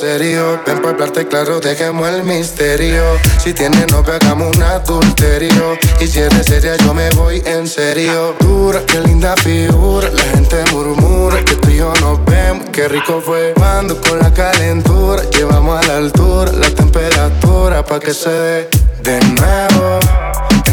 serio. 0.02 0.60
Ven 0.66 0.78
para 0.78 0.94
hablarte 0.94 1.28
claro, 1.28 1.60
dejemos 1.60 2.08
el 2.08 2.24
misterio. 2.24 3.04
Si 3.38 3.54
tienes 3.54 3.86
novio, 3.92 4.14
hagamos 4.14 4.56
un 4.56 4.62
adulterio. 4.64 5.78
Y 6.00 6.08
si 6.08 6.18
eres 6.18 6.44
seria, 6.44 6.76
yo 6.78 6.92
me 6.92 7.08
voy 7.10 7.40
en 7.46 7.68
serio. 7.68 8.34
Dura, 8.40 8.80
qué 8.84 8.98
linda 8.98 9.36
figura. 9.36 10.10
La 10.10 10.24
gente 10.34 10.56
murmura 10.72 11.44
que 11.44 11.54
tú 11.54 11.70
y 11.70 11.76
yo 11.76 11.92
nos 12.00 12.24
vemos. 12.24 12.68
Qué 12.72 12.88
rico 12.88 13.22
fue 13.24 13.52
cuando 13.54 14.00
con 14.00 14.18
la 14.18 14.34
calentura 14.34 15.22
llevamos 15.30 15.84
a 15.84 15.86
la 15.86 15.96
altura 15.98 16.50
la 16.50 16.70
temperatura 16.70 17.84
pa' 17.84 18.00
que 18.00 18.12
se 18.12 18.30
dé 18.30 18.68
de 19.04 19.20
nuevo. 19.20 20.00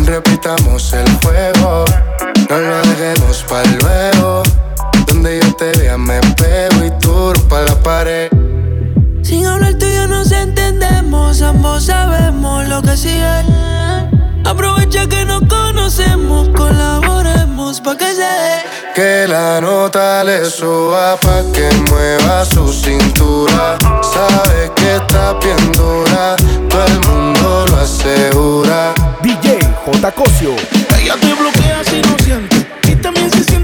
Repitamos 0.06 0.92
el 0.94 1.08
juego. 1.22 1.86
No 2.50 2.58
lo 2.58 2.78
dejemos 2.82 3.46
para 3.48 3.70
luego. 3.84 4.42
Donde 5.06 5.40
yo 5.40 5.56
te 5.56 5.72
vea 5.78 6.00
me 6.00 6.20
pego 6.36 6.84
y 6.84 6.92
tú 7.00 7.32
pa' 7.48 7.62
la 7.62 7.76
pared. 7.84 8.39
Sin 9.30 9.46
hablar 9.46 9.76
tú 9.76 9.86
y 9.86 9.94
yo 9.94 10.08
nos 10.08 10.32
entendemos, 10.32 11.44
ambos 11.44 11.86
sabemos 11.86 12.68
lo 12.68 12.82
que 12.82 12.98
sigue. 12.98 13.44
Aprovecha 14.44 15.06
que 15.06 15.24
nos 15.24 15.44
conocemos, 15.44 16.50
colaboremos 16.50 17.80
pa' 17.80 17.96
que 17.96 18.08
se 18.08 18.24
dé. 18.24 18.64
Que 18.96 19.28
la 19.28 19.62
nota 19.62 20.24
le 20.24 20.46
suba 20.46 21.16
pa' 21.18 21.44
que 21.54 21.70
mueva 21.92 22.44
su 22.44 22.74
cintura. 22.74 23.78
Sabe 24.02 24.72
que 24.76 24.96
está 24.96 25.34
bien 25.34 25.74
dura, 25.74 26.36
todo 26.68 26.86
el 26.88 27.00
mundo 27.08 27.66
lo 27.68 27.82
asegura. 27.82 28.96
DJ 29.22 29.60
J. 29.86 30.12
Cosio. 30.12 30.56
Ella 31.00 31.16
te 31.22 31.34
bloquea 31.36 31.84
si 31.84 32.02
no 32.02 32.18
siente 32.18 32.68
y 32.88 32.96
también 32.96 33.30
se 33.30 33.44
siente 33.44 33.59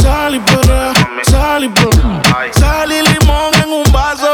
sal 0.00 0.34
y 0.34 0.40
perrea, 0.40 0.92
sal 1.22 1.64
y 1.64 1.68
perrea. 1.68 2.52
Sal 2.52 2.90
y 2.90 3.02
limón 3.02 3.54
en 3.62 3.72
un 3.72 3.92
vaso. 3.92 4.32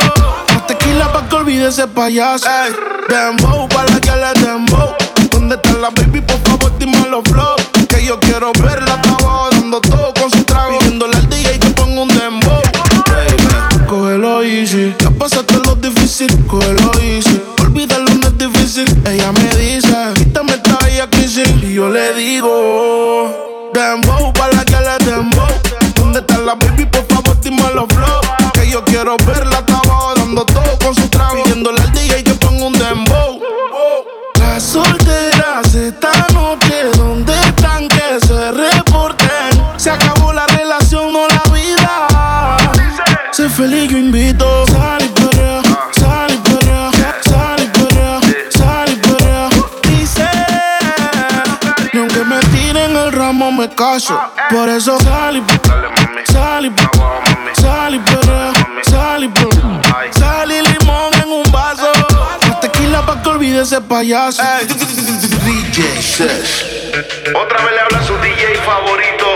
Más 0.48 0.66
tequila 0.66 1.12
pa' 1.12 1.28
que 1.28 1.36
olvide 1.36 1.68
ese 1.68 1.86
payaso. 1.86 2.46
Ey, 2.48 2.72
dembow, 3.08 3.68
pa' 3.68 3.84
la 3.84 4.00
que 4.00 4.12
le 4.12 4.46
dembow. 4.46 4.94
¿Dónde 5.30 5.56
está 5.56 5.72
la 5.72 5.90
baby? 5.90 6.22
Por 6.22 6.38
favor, 6.38 6.72
dime 6.78 7.06
los 7.10 7.22
flow. 7.24 7.56
Que 7.88 8.02
yo 8.06 8.18
quiero 8.18 8.50
verla, 8.52 8.93
quiero 29.16 29.32
verla, 29.32 29.58
está 29.58 29.78
abajo 29.78 30.14
dando 30.16 30.44
todo 30.44 30.78
con 30.82 30.94
su 30.94 31.08
trago. 31.08 31.42
Pidiéndole 31.42 31.80
al 31.80 31.92
DJ 31.92 32.24
que 32.24 32.34
ponga 32.34 32.66
un 32.66 32.72
dembow. 32.72 33.40
Las 34.38 34.62
solteras 34.62 35.74
esta 35.74 36.10
noche, 36.32 36.90
¿dónde 36.96 37.32
están 37.46 37.88
que 37.88 38.20
se 38.26 38.52
reporten? 38.52 39.62
Se 39.76 39.90
acabó 39.90 40.32
la 40.32 40.46
relación, 40.46 41.12
no 41.12 41.26
la 41.28 41.42
vida. 41.52 42.56
Sé 43.32 43.48
feliz, 43.48 43.90
yo 43.90 43.98
invito. 43.98 44.66
Sal 44.66 45.02
y 45.04 45.08
perrea, 45.08 45.62
sal 45.92 46.32
y 46.32 46.36
perrea, 46.38 46.90
sal 47.22 47.62
y 47.62 47.66
perrea, 47.66 48.20
sal 48.50 48.90
y 48.90 48.96
perrea. 48.96 49.48
Dice, 49.82 50.28
aunque 51.94 52.24
me 52.24 52.40
tiren 52.56 52.96
el 52.96 53.12
ramo 53.12 53.50
me 53.52 53.68
caso. 53.68 54.18
Por 54.50 54.68
eso 54.68 54.98
sal 55.00 55.36
y 55.36 55.66
sal 55.66 56.03
olvide 63.44 63.60
ese 63.60 63.80
payaso. 63.80 64.42
DJ 65.44 66.02
Sesh. 66.02 66.64
Otra 67.34 67.62
vez 67.64 67.72
le 67.74 67.80
habla 67.80 68.02
su 68.06 68.14
DJ 68.16 68.54
favorito. 68.64 69.26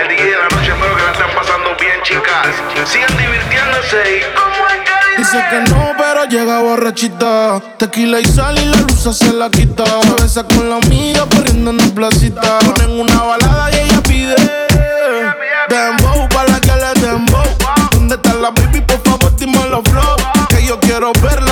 El 0.00 0.08
DJ 0.08 0.24
de 0.24 0.36
la 0.36 0.48
noche, 0.48 0.72
espero 0.72 0.96
que 0.96 1.02
la 1.02 1.12
estén 1.12 1.34
pasando 1.34 1.76
bien, 1.78 2.02
chicas. 2.02 2.48
Sigan 2.90 3.16
divirtiéndose 3.16 4.18
y 4.18 4.34
como 4.34 4.66
es 4.68 4.74
que 4.84 4.96
Dice 5.18 5.44
que 5.50 5.60
no, 5.70 5.92
pero 5.96 6.24
llega 6.24 6.60
borrachita. 6.60 7.60
Tequila 7.78 8.20
y 8.20 8.24
sal 8.24 8.58
y 8.58 8.64
la 8.66 8.78
luz 8.78 9.16
se 9.16 9.32
la 9.32 9.48
quita. 9.48 9.84
Se 9.84 10.22
besa 10.22 10.42
con 10.44 10.68
la 10.68 10.76
amiga 10.76 11.24
corriendo 11.30 11.70
en 11.70 11.78
la 11.78 11.94
placita. 11.94 12.58
Ponen 12.58 13.00
una 13.00 13.22
balada 13.22 13.70
y 13.70 13.78
ella 13.78 14.02
pide. 14.02 14.34
Dembow, 15.68 16.28
pa' 16.28 16.44
la 16.44 16.60
que 16.60 16.72
le 16.72 17.06
dembow. 17.06 17.44
¿Dónde 17.92 18.16
está 18.16 18.34
la 18.34 18.50
baby? 18.50 18.80
Por 18.80 19.00
favor, 19.02 19.36
dime 19.36 19.58
los 19.70 19.82
flow. 19.84 20.16
Que 20.48 20.64
yo 20.64 20.78
quiero 20.80 21.12
verla, 21.14 21.45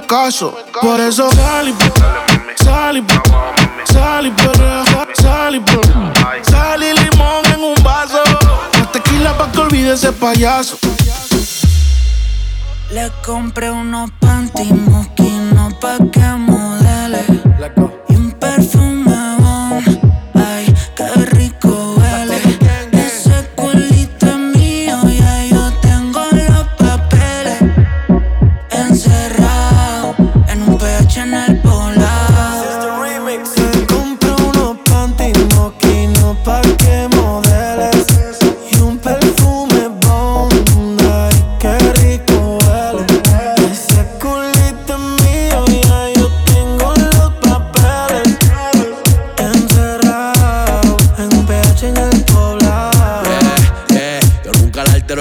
caso. 0.00 0.56
Por 0.80 1.00
eso 1.00 1.30
sal 1.32 1.68
y 1.68 1.74
sal 2.62 2.96
y 2.98 3.92
sal 3.92 4.26
y 4.26 4.32
sal 5.22 5.56
y 5.56 6.50
sal 6.50 6.82
y 6.82 6.92
limón 6.94 7.44
en 7.54 7.62
un 7.62 7.82
vaso. 7.82 8.22
La 8.78 8.90
tequila 8.92 9.36
pa' 9.36 9.52
que 9.52 9.58
olvide 9.60 9.92
ese 9.92 10.12
payaso. 10.12 10.78
Le 12.90 13.10
compré 13.24 13.70
unos 13.70 14.10
panty 14.20 14.72
moquinos 14.72 15.74
pa' 15.74 15.98
que 16.10 16.20
modele. 16.20 17.24
Y 18.08 18.14
un 18.14 18.30
perfume 18.32 18.91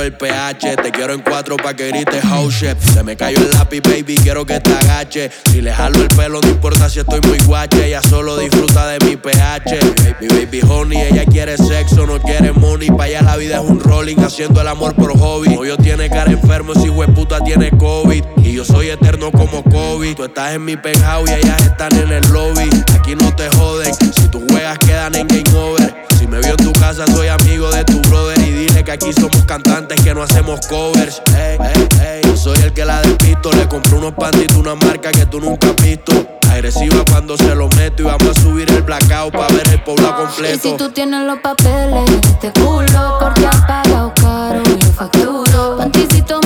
el 0.01 0.13
pH. 0.13 0.77
Te 0.77 0.91
quiero 0.91 1.13
en 1.13 1.21
cuatro 1.21 1.57
pa' 1.57 1.73
que 1.73 1.87
grites 1.89 2.23
house 2.23 2.53
shit. 2.53 2.77
Se 2.79 3.03
me 3.03 3.15
cayó 3.15 3.37
el 3.37 3.49
lápiz, 3.51 3.81
baby, 3.81 4.15
quiero 4.15 4.45
que 4.45 4.59
te 4.59 4.71
agache. 4.71 5.31
Si 5.51 5.61
le 5.61 5.73
jalo 5.73 6.01
el 6.01 6.07
pelo, 6.09 6.39
no 6.41 6.49
importa 6.49 6.89
si 6.89 6.99
estoy 6.99 7.19
muy 7.27 7.39
guache. 7.39 7.87
Ella 7.87 8.01
solo 8.01 8.37
disfruta 8.37 8.87
de 8.87 9.05
mi 9.05 9.15
pH. 9.15 9.79
Mi 10.19 10.27
baby 10.27 10.61
honey, 10.67 11.01
ella 11.01 11.25
quiere 11.25 11.57
sexo, 11.57 12.05
no 12.05 12.19
quiere 12.21 12.51
money. 12.51 12.89
Pa' 12.89 13.05
allá 13.05 13.21
la 13.21 13.37
vida 13.37 13.55
es 13.55 13.69
un 13.69 13.79
rolling, 13.79 14.17
haciendo 14.17 14.61
el 14.61 14.67
amor 14.67 14.95
por 14.95 15.17
hobby. 15.17 15.49
No, 15.49 15.77
tiene 15.77 16.09
cara 16.09 16.31
enfermo, 16.31 16.73
si 16.75 16.89
hueputa 16.89 17.39
tiene 17.39 17.71
COVID. 17.71 18.23
Y 18.43 18.53
yo 18.53 18.65
soy 18.65 18.89
eterno 18.89 19.31
como 19.31 19.63
COVID. 19.63 20.15
Tú 20.15 20.25
estás 20.25 20.53
en 20.53 20.65
mi 20.65 20.75
penthouse 20.75 21.29
y 21.29 21.33
ellas 21.33 21.61
están 21.61 21.95
en 21.97 22.11
el 22.11 22.23
lobby. 22.31 22.69
Aquí 22.93 23.15
no 23.15 23.33
te 23.35 23.49
joden, 23.49 23.93
si 23.93 24.27
tus 24.27 24.43
juegas 24.49 24.77
quedan 24.79 25.15
en 25.15 25.27
game 25.27 25.43
over. 25.55 25.93
Si 26.19 26.27
me 26.27 26.39
vio 26.39 26.51
en 26.51 26.57
tu 26.57 26.71
casa, 26.73 27.05
soy 27.07 27.27
amigo 27.27 27.71
de 27.71 27.83
tu 27.83 27.99
brother. 28.09 28.40
Dile 28.61 28.83
que 28.83 28.91
aquí 28.91 29.11
somos 29.11 29.43
cantantes, 29.45 29.99
que 30.03 30.13
no 30.13 30.21
hacemos 30.21 30.67
covers. 30.67 31.19
Ey, 31.35 31.57
ey, 31.59 32.21
ey. 32.23 32.37
Soy 32.37 32.59
el 32.59 32.71
que 32.73 32.85
la 32.85 33.01
despisto. 33.01 33.51
Le 33.53 33.67
compré 33.67 33.95
unos 33.95 34.13
panditos, 34.13 34.55
una 34.55 34.75
marca 34.75 35.11
que 35.11 35.25
tú 35.25 35.39
nunca 35.39 35.69
has 35.69 35.75
visto. 35.77 36.11
Agresiva 36.47 37.03
cuando 37.09 37.35
se 37.37 37.55
lo 37.55 37.69
meto 37.69 38.03
y 38.03 38.05
vamos 38.05 38.37
a 38.37 38.39
subir 38.39 38.69
el 38.71 38.83
blackout 38.83 39.33
para 39.33 39.47
ver 39.47 39.67
el 39.67 39.81
pueblo 39.81 40.15
completo. 40.15 40.67
Y 40.67 40.71
si 40.71 40.77
tú 40.77 40.91
tienes 40.91 41.25
los 41.25 41.39
papeles, 41.39 42.05
te 42.39 42.51
culo, 42.51 43.17
corte 43.19 43.47
apagado, 43.47 44.13
caro, 44.21 44.61
yo 44.63 44.91
facturo. 44.91 45.77
Panticito 45.79 46.40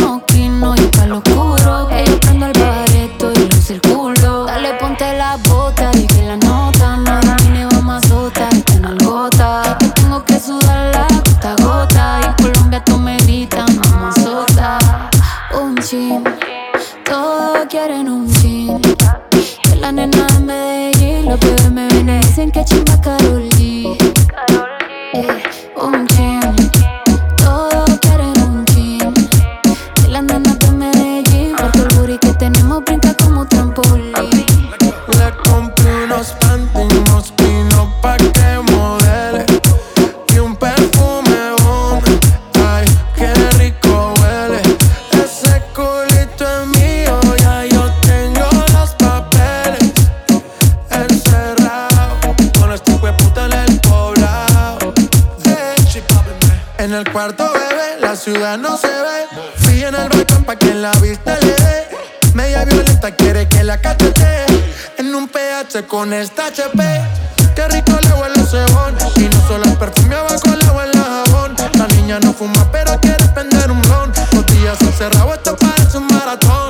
desnuda 58.45 58.57
no 58.57 58.77
se 58.77 58.87
ve. 58.87 59.27
Fui 59.57 59.83
en 59.83 59.95
el 59.95 60.09
balcón 60.09 60.43
pa' 60.43 60.55
que 60.55 60.73
la 60.73 60.91
vista 60.93 61.37
le 61.39 61.47
dé. 61.47 61.87
Media 62.33 62.65
violenta 62.65 63.11
quiere 63.15 63.47
que 63.47 63.63
la 63.63 63.79
cachete. 63.79 64.45
En 64.97 65.13
un 65.15 65.27
PH 65.27 65.87
con 65.87 66.13
esta 66.13 66.47
HP. 66.47 66.83
Qué 67.55 67.67
rico 67.69 67.97
le 68.01 68.13
huele 68.13 68.39
el 68.39 68.47
cebón. 68.47 68.95
Y 69.15 69.29
no 69.33 69.47
solo 69.47 69.63
el 69.65 69.77
perfume 69.77 70.15
abajo 70.15 70.55
le 70.61 70.67
huele 70.69 70.97
a 70.99 71.23
jabón. 71.25 71.55
La 71.77 71.87
niña 71.87 72.19
no 72.19 72.33
fuma, 72.33 72.71
pero 72.71 72.99
quiere 72.99 73.25
prender 73.29 73.71
un 73.71 73.81
blon. 73.81 74.11
Los 74.33 74.45
días 74.47 74.81
encerrados, 74.81 75.35
esto 75.35 75.55
parece 75.55 75.97
un 75.97 76.07
maratón. 76.07 76.64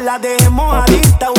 la 0.00 0.18
dejemos 0.18 0.74
adicta. 0.74 1.37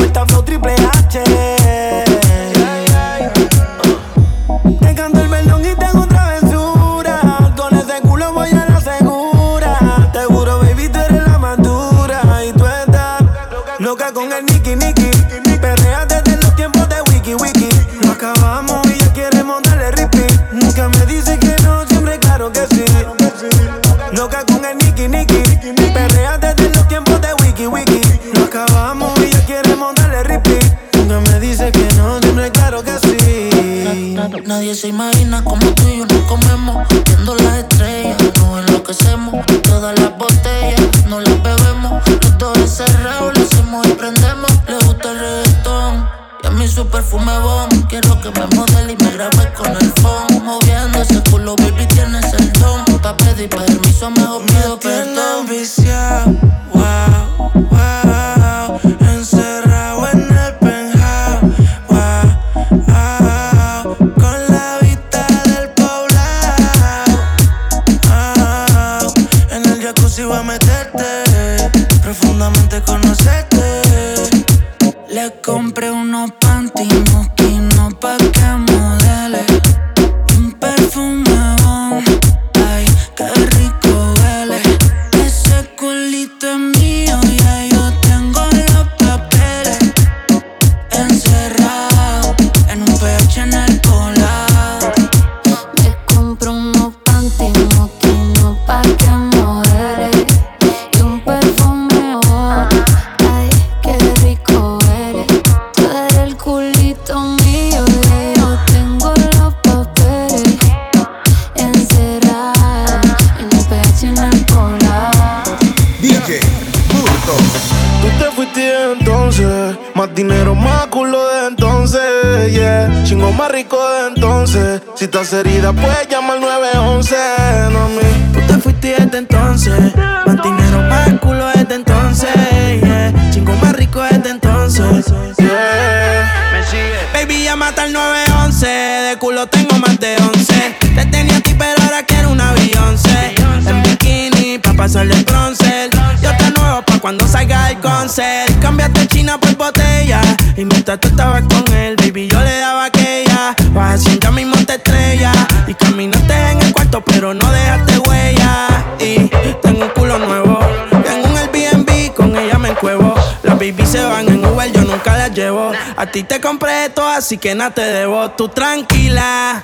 Salga 147.29 147.69
el 147.69 147.79
concert. 147.79 148.59
Cambiaste 148.59 149.07
China 149.07 149.39
por 149.39 149.55
botella. 149.55 150.21
Y 150.57 150.65
mientras 150.65 150.99
tú 150.99 151.07
estabas 151.09 151.43
con 151.43 151.73
él, 151.73 151.95
baby, 151.97 152.27
yo 152.27 152.39
le 152.41 152.57
daba 152.57 152.85
aquella. 152.85 153.55
Vas 153.71 153.95
haciendo 153.95 154.21
ya 154.21 154.31
mismo 154.31 154.55
te 154.65 154.75
estrella. 154.75 155.31
Y 155.67 155.73
caminaste 155.73 156.33
en 156.51 156.61
el 156.61 156.73
cuarto, 156.73 157.01
pero 157.01 157.33
no 157.33 157.51
dejaste 157.51 157.99
huella. 157.99 158.67
Y 158.99 159.29
tengo 159.61 159.85
un 159.85 159.89
culo 159.89 160.17
nuevo. 160.19 160.59
Tengo 161.03 161.27
un 161.27 161.37
Airbnb, 161.37 162.13
con 162.13 162.35
ella 162.35 162.57
me 162.57 162.69
encuevo. 162.69 163.13
Las 163.43 163.55
baby 163.55 163.85
se 163.85 164.03
van 164.03 164.27
en 164.27 164.45
Uber, 164.45 164.71
yo 164.71 164.81
nunca 164.81 165.17
las 165.17 165.31
llevo. 165.31 165.71
A 165.95 166.05
ti 166.07 166.23
te 166.23 166.41
compré 166.41 166.85
esto, 166.85 167.07
así 167.07 167.37
que 167.37 167.53
nada 167.55 167.71
te 167.71 167.81
debo. 167.81 168.31
Tú 168.31 168.49
tranquila 168.49 169.63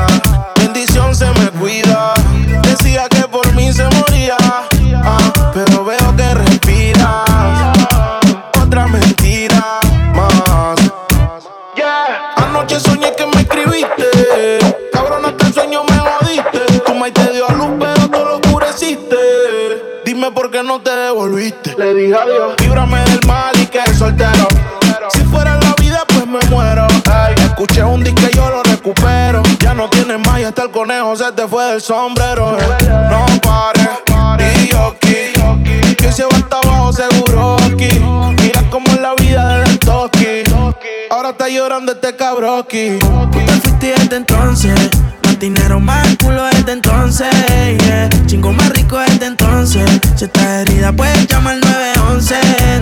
Dime 20.31 20.43
por 20.43 20.49
qué 20.51 20.63
no 20.63 20.79
te 20.79 20.91
devolviste. 20.91 21.75
Le 21.77 21.93
dije 21.93 22.15
adiós. 22.15 22.53
Líbrame 22.61 22.99
del 23.03 23.19
mal 23.27 23.53
y 23.59 23.65
que 23.65 23.81
soltero. 23.93 24.47
Si 25.09 25.19
fuera 25.25 25.57
la 25.57 25.73
vida, 25.81 26.03
pues 26.07 26.25
me 26.25 26.39
muero. 26.49 26.87
Escuché 27.35 27.83
un 27.83 28.01
disco 28.01 28.21
y 28.31 28.35
yo 28.35 28.49
lo 28.49 28.63
recupero. 28.63 29.43
Ya 29.59 29.73
no 29.73 29.89
tienes 29.89 30.25
más 30.25 30.39
y 30.39 30.43
hasta 30.45 30.63
el 30.63 30.71
conejo 30.71 31.15
se 31.17 31.31
te 31.33 31.47
fue 31.47 31.65
del 31.65 31.81
sombrero. 31.81 32.57
eh. 32.57 32.89
No 33.09 33.25
pares, 33.41 33.89
aquí. 34.89 35.95
Que 35.97 36.11
se 36.13 36.23
va 36.23 36.29
hasta 36.37 36.59
abajo 36.59 36.93
seguro 36.93 37.57
aquí. 37.65 37.99
Mira 38.41 38.63
cómo 38.69 38.85
es 38.87 39.01
la 39.01 39.13
vida 39.15 39.57
del 39.57 39.79
toki. 39.79 40.43
Ahora 41.09 41.31
está 41.31 41.49
llorando 41.49 41.91
este 41.91 42.15
cabroki. 42.15 42.99
Tú 42.99 43.29
te 43.31 43.51
fuiste 43.53 43.93
desde 43.97 44.15
entonces. 44.15 44.91
Dinero, 45.41 45.79
más 45.79 46.07
culo 46.21 46.43
desde 46.43 46.73
entonces. 46.73 47.27
Yeah. 47.79 48.09
Chingo 48.27 48.53
más 48.53 48.69
rico 48.69 48.99
desde 48.99 49.25
entonces. 49.25 49.89
Si 50.15 50.25
estás 50.25 50.45
herida, 50.45 50.93
puedes 50.93 51.25
llamar 51.25 51.55
al 51.55 51.61
911, 51.61 52.35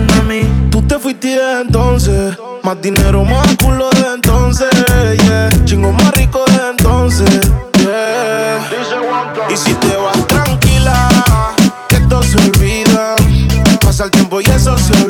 mami. 0.08 0.42
Tú 0.70 0.82
te 0.82 0.98
fuiste 0.98 1.28
desde 1.28 1.62
entonces. 1.62 2.36
Más 2.62 2.82
dinero, 2.82 3.24
más 3.24 3.46
culo 3.56 3.88
desde 3.92 4.12
entonces. 4.12 4.68
Yeah. 5.24 5.48
Chingo 5.64 5.90
más 5.90 6.12
rico 6.12 6.44
desde 6.48 6.70
entonces. 6.72 7.40
Yeah. 7.78 8.60
Y 9.48 9.56
si 9.56 9.72
te 9.72 9.96
vas 9.96 10.26
tranquila, 10.26 11.08
que 11.88 11.96
esto 11.96 12.22
se 12.22 12.36
olvida. 12.36 13.16
Pasa 13.80 14.04
el 14.04 14.10
tiempo 14.10 14.38
y 14.42 14.44
eso 14.44 14.76
se 14.76 14.92
olvida. 14.92 15.09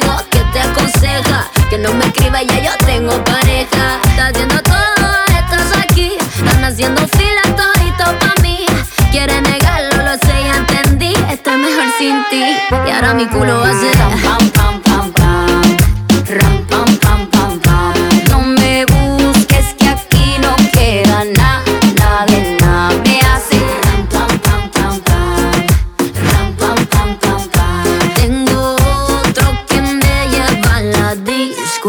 no 1.81 1.93
me 1.93 2.05
escriba, 2.05 2.43
ya 2.43 2.61
yo 2.61 2.71
tengo 2.85 3.11
pareja. 3.23 3.99
Está 4.03 4.27
haciendo 4.27 4.61
todo, 4.61 5.07
estás 5.27 5.77
aquí. 5.83 6.13
Están 6.19 6.63
haciendo 6.63 7.01
fila 7.07 7.41
todito 7.55 8.19
pa' 8.19 8.41
mí. 8.41 8.65
Quiere 9.11 9.41
negarlo, 9.41 10.03
lo 10.03 10.13
sé, 10.17 10.43
ya 10.43 10.57
entendí. 10.57 11.13
Estoy 11.29 11.57
mejor 11.57 11.85
sin 11.97 12.23
ti. 12.29 12.43
Y 12.87 12.91
ahora 12.91 13.13
mi 13.13 13.25
culo 13.27 13.63
ram, 13.63 13.81
pam, 13.81 14.21
pam, 14.21 14.51
pam, 14.51 14.51
pam. 14.51 14.80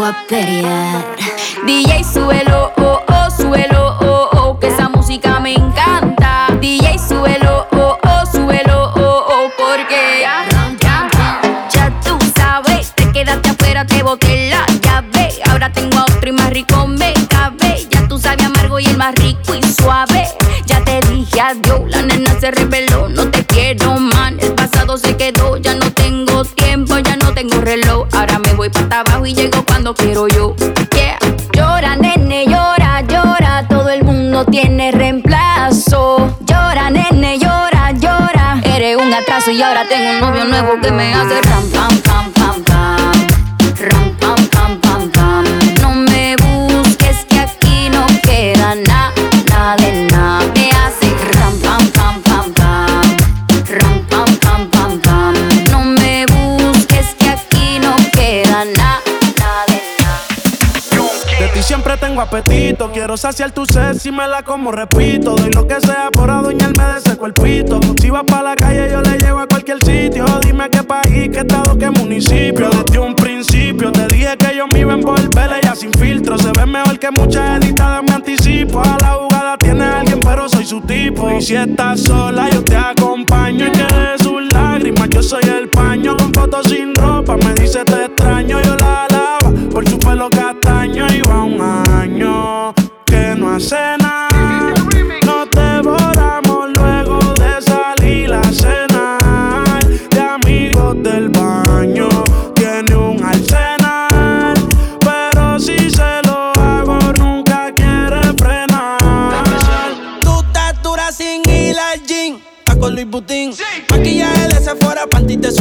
A 0.05 0.13
pelear. 0.27 1.15
DJ 1.65 2.03
suelo, 2.03 2.73
oh, 2.77 3.01
oh, 3.07 3.29
suelo, 3.31 3.97
oh, 4.01 4.29
oh, 4.33 4.59
que 4.59 4.67
esa 4.67 4.89
música 4.89 5.39
me 5.39 5.53
encanta. 5.53 6.47
DJ 6.59 6.99
suelo, 6.99 7.67
oh, 7.71 7.97
oh, 8.03 8.25
suelo, 8.25 8.91
oh, 8.95 9.25
oh, 9.27 9.49
porque 9.57 10.21
ya 11.73 11.89
tú 12.03 12.17
sabes, 12.35 12.91
te 12.95 13.11
quedaste 13.11 13.49
afuera, 13.49 13.85
te 13.85 14.03
boté 14.03 14.49
la 14.49 14.65
llave. 14.81 15.29
Ahora 15.49 15.71
tengo 15.71 15.97
a 15.97 16.03
otro 16.03 16.29
y 16.29 16.33
más 16.33 16.49
rico 16.49 16.85
me 16.85 17.13
cabe. 17.29 17.87
Ya 17.89 18.05
tú 18.07 18.19
sabes 18.19 18.45
amargo 18.45 18.79
y 18.79 18.85
el 18.85 18.97
más 18.97 19.15
rico 19.15 19.55
y 19.55 19.63
suave. 19.63 20.27
Ya 20.65 20.83
te 20.83 20.99
dije 21.11 21.39
adiós, 21.39 21.81
la 21.87 22.01
nena 22.01 22.37
se 22.39 22.51
reveló, 22.51 23.07
no 23.07 23.31
Ahora 27.65 28.39
me 28.39 28.53
voy 28.55 28.69
para 28.69 28.99
abajo 28.99 29.25
y 29.25 29.33
llego 29.33 29.63
cuando 29.63 29.93
quiero 29.93 30.27
yo. 30.27 30.53
Llora, 31.53 31.95
nene, 31.95 32.45
llora, 32.45 32.99
llora. 33.07 33.65
Todo 33.69 33.89
el 33.89 34.03
mundo 34.03 34.43
tiene 34.43 34.91
reemplazo. 34.91 36.37
Llora, 36.41 36.89
nene, 36.89 37.39
llora, 37.39 37.91
llora. 37.91 38.59
Eres 38.65 38.97
un 38.97 39.13
atraso 39.13 39.51
y 39.51 39.61
ahora 39.61 39.87
tengo 39.87 40.11
un 40.11 40.19
novio 40.19 40.43
nuevo 40.43 40.81
que 40.81 40.91
me 40.91 41.13
hace 41.13 41.41
ram, 41.41 41.69
pam, 41.69 41.97
pam, 42.01 42.33
pam, 42.33 42.63
pam. 42.63 43.12
Tengo 62.03 62.21
apetito. 62.21 62.91
Quiero 62.91 63.15
saciar 63.15 63.51
tu 63.51 63.65
sed 63.65 63.97
si 63.97 64.11
me 64.11 64.27
la 64.27 64.43
como, 64.43 64.71
repito. 64.71 65.35
Doy 65.35 65.51
lo 65.51 65.65
que 65.65 65.79
sea 65.79 66.09
por 66.11 66.29
adueñarme 66.29 66.83
de 66.83 66.97
ese 66.97 67.15
cuerpito. 67.15 67.79
Si 68.01 68.09
vas 68.09 68.23
pa' 68.23 68.43
la 68.43 68.55
calle, 68.55 68.89
yo 68.91 69.01
le 69.01 69.17
llevo 69.17 69.39
a 69.39 69.47
cualquier 69.47 69.77
sitio. 69.85 70.25
Dime 70.41 70.69
qué 70.69 70.83
país, 70.83 71.29
qué 71.31 71.39
estado, 71.39 71.77
qué 71.77 71.89
municipio. 71.89 72.69
Desde 72.69 72.99
un 72.99 73.15
principio 73.15 73.91
te 73.93 74.05
dije 74.07 74.35
que 74.37 74.57
yo 74.57 74.67
me 74.67 74.81
iba 74.81 74.91
a 74.91 74.95
envolver. 74.95 75.49
Ella 75.61 75.75
sin 75.75 75.93
filtro 75.93 76.37
se 76.37 76.51
ve 76.51 76.65
mejor 76.65 76.99
que 76.99 77.09
muchas 77.09 77.63
editadas. 77.63 78.03
Me 78.03 78.13
anticipo 78.13 78.81
a 78.81 78.97
la 78.99 79.11
jugada. 79.13 79.57
Tiene 79.57 79.85
alguien, 79.85 80.19
pero 80.19 80.49
soy 80.49 80.65
su 80.65 80.81
tipo. 80.81 81.31
Y 81.31 81.41
si 81.41 81.55
estás 81.55 82.01
sola, 82.01 82.49
yo 82.49 82.61
te 82.65 82.75
acompaño. 82.75 83.67
Y 83.67 83.71
que 83.71 83.83
de 83.83 84.17
sus 84.21 84.41
lágrimas, 84.51 85.07
yo 85.09 85.23
soy 85.23 85.43
el 85.43 85.69
paño. 85.69 86.17
Con 86.17 86.33
fotos 86.33 86.65
sin 86.67 86.93
ropa, 86.95 87.37
me 87.37 87.53
dice 87.53 87.85
te 87.85 88.05
extraño. 88.05 88.61
Yo 88.61 88.75
la 88.75 89.05
alaba 89.05 89.53
por 89.71 89.87
su 89.87 89.97
pelo 89.99 90.29
castaño. 90.29 91.07
Y 91.07 91.21
va 91.21 91.43
un 91.43 91.82
hace 93.55 93.75
nada. 93.99 94.73
Nos 95.25 95.49
devoramos 95.51 96.69
luego 96.75 97.19
de 97.35 97.61
salir 97.61 98.33
a 98.33 98.43
cenar. 98.51 99.85
De 100.09 100.19
amigos 100.19 100.95
del 101.03 101.29
baño, 101.29 102.09
tiene 102.55 102.95
un 102.95 103.23
arsenal. 103.23 104.55
Pero 104.99 105.59
si 105.59 105.77
se 105.91 106.21
lo 106.25 106.51
hago, 106.59 106.97
nunca 107.19 107.71
quiere 107.75 108.21
frenar. 108.37 109.43
Tú 110.21 110.41
estás 110.47 110.81
dura 110.81 111.11
sin 111.11 111.43
gym. 111.43 112.39
Está 112.59 112.79
con 112.79 112.95
Luis 112.95 113.07
Butín. 113.07 113.53
Maquillaje 113.89 114.47
de 114.47 114.61
Sephora, 114.61 115.05
panty 115.05 115.37
de. 115.37 115.51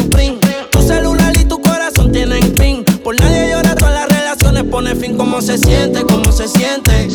Tu 0.70 0.80
celular 0.80 1.32
y 1.38 1.44
tu 1.44 1.60
corazón 1.60 2.10
tienen 2.10 2.54
pin. 2.54 2.84
Por 3.04 3.20
nadie 3.20 3.50
llora, 3.50 3.74
todas 3.74 3.94
las 3.94 4.08
relaciones 4.08 4.64
pone 4.64 4.94
fin. 4.94 5.16
¿Cómo 5.18 5.42
se 5.42 5.58
siente? 5.58 6.02
¿Cómo 6.04 6.32
se 6.32 6.48
siente? 6.48 7.08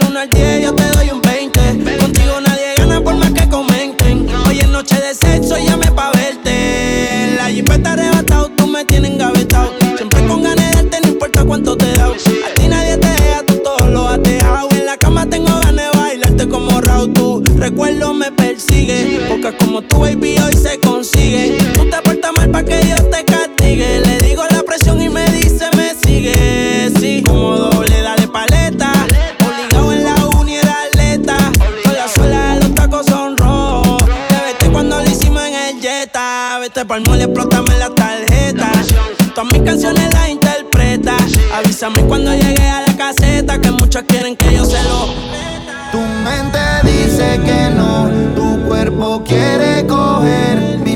1 0.00 0.05
al 0.26 0.30
10 0.30 0.62
yo 0.62 0.74
te 0.74 0.84
doy 0.90 1.10
un 1.10 1.20
20. 1.20 1.98
Contigo 1.98 2.40
nadie 2.40 2.74
gana 2.76 3.00
por 3.00 3.14
más 3.14 3.30
que 3.32 3.48
comenten. 3.48 4.28
Hoy 4.46 4.60
es 4.60 4.68
noche 4.68 4.96
de 4.96 5.14
sexo, 5.14 5.56
llame 5.58 5.90
pa' 5.92 6.10
verte. 6.12 7.34
La 7.36 7.48
jipeta 7.48 7.92
arrebatado, 7.92 8.50
tú 8.56 8.66
me 8.66 8.84
tienes 8.84 9.12
engavetado. 9.12 9.72
Siempre 9.96 10.26
con 10.26 10.42
ganas 10.42 10.70
de 10.70 10.82
darte, 10.82 11.00
no 11.02 11.08
importa 11.08 11.44
cuánto 11.44 11.76
te 11.76 11.92
da. 11.92 12.06
A 12.06 12.54
ti 12.54 12.68
nadie 12.68 12.96
te 12.96 13.08
deja, 13.08 13.42
tú 13.46 13.54
todo 13.62 13.88
lo 13.88 14.08
has 14.08 14.22
dejado. 14.22 14.68
En 14.70 14.86
la 14.86 14.96
cama 14.96 15.26
tengo 15.28 15.58
ganas 15.60 15.92
de 15.92 15.98
bailarte 15.98 16.48
como 16.48 16.80
Raúl. 16.80 17.12
Tu 17.12 17.42
recuerdo 17.56 18.14
me 18.14 18.32
persigue. 18.32 19.20
Porque 19.28 19.56
como 19.58 19.82
tu 19.82 20.00
baby 20.00 20.36
hoy 20.38 20.54
se 20.54 20.78
consigue. 20.80 21.58
Tú 21.74 21.88
te 21.88 22.00
portas 22.02 22.32
mal 22.36 22.50
pa' 22.50 22.64
que 22.64 22.78
Dios 22.78 23.10
te 23.10 23.25
Vete 36.76 36.88
pa'l 36.88 37.02
y 37.18 37.22
explótame 37.22 37.78
la 37.78 37.88
tarjeta. 37.88 38.70
Todas 39.34 39.50
mis 39.50 39.62
canciones 39.62 40.12
las 40.12 40.28
interpreta. 40.28 41.16
Avísame 41.54 42.02
cuando 42.02 42.34
llegue 42.34 42.68
a 42.68 42.82
la 42.82 42.94
caseta. 42.94 43.58
Que 43.58 43.70
muchos 43.70 44.02
quieren 44.02 44.36
que 44.36 44.54
yo 44.54 44.62
se 44.66 44.82
lo. 44.82 45.06
Tu 45.90 45.98
mente 45.98 46.58
dice 46.82 47.40
que 47.46 47.70
no, 47.74 48.10
tu 48.34 48.68
cuerpo 48.68 49.24
quiere 49.24 49.86
coger. 49.86 50.78
Mi 50.84 50.95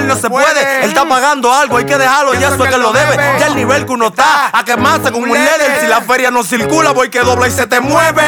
no 0.07 0.15
se 0.15 0.29
puede. 0.29 0.83
Él 0.83 0.89
está 0.89 1.07
pagando 1.07 1.53
algo, 1.53 1.77
hay 1.77 1.85
que 1.85 1.97
dejarlo, 1.97 2.33
ya 2.33 2.49
eso 2.49 2.63
es 2.63 2.71
que 2.71 2.77
lo 2.77 2.91
debe. 2.91 3.15
Ya 3.39 3.47
el 3.47 3.55
nivel 3.55 3.85
que 3.85 3.91
uno 3.91 4.07
está, 4.07 4.49
a 4.51 4.63
quemarse 4.63 5.11
como 5.11 5.25
un 5.25 5.33
líder. 5.33 5.79
Si 5.81 5.87
la 5.87 6.01
feria 6.01 6.31
no 6.31 6.43
circula, 6.43 6.91
voy 6.91 7.09
que 7.09 7.19
dobla 7.19 7.47
y 7.47 7.51
se 7.51 7.67
te 7.67 7.79
mueve. 7.79 8.21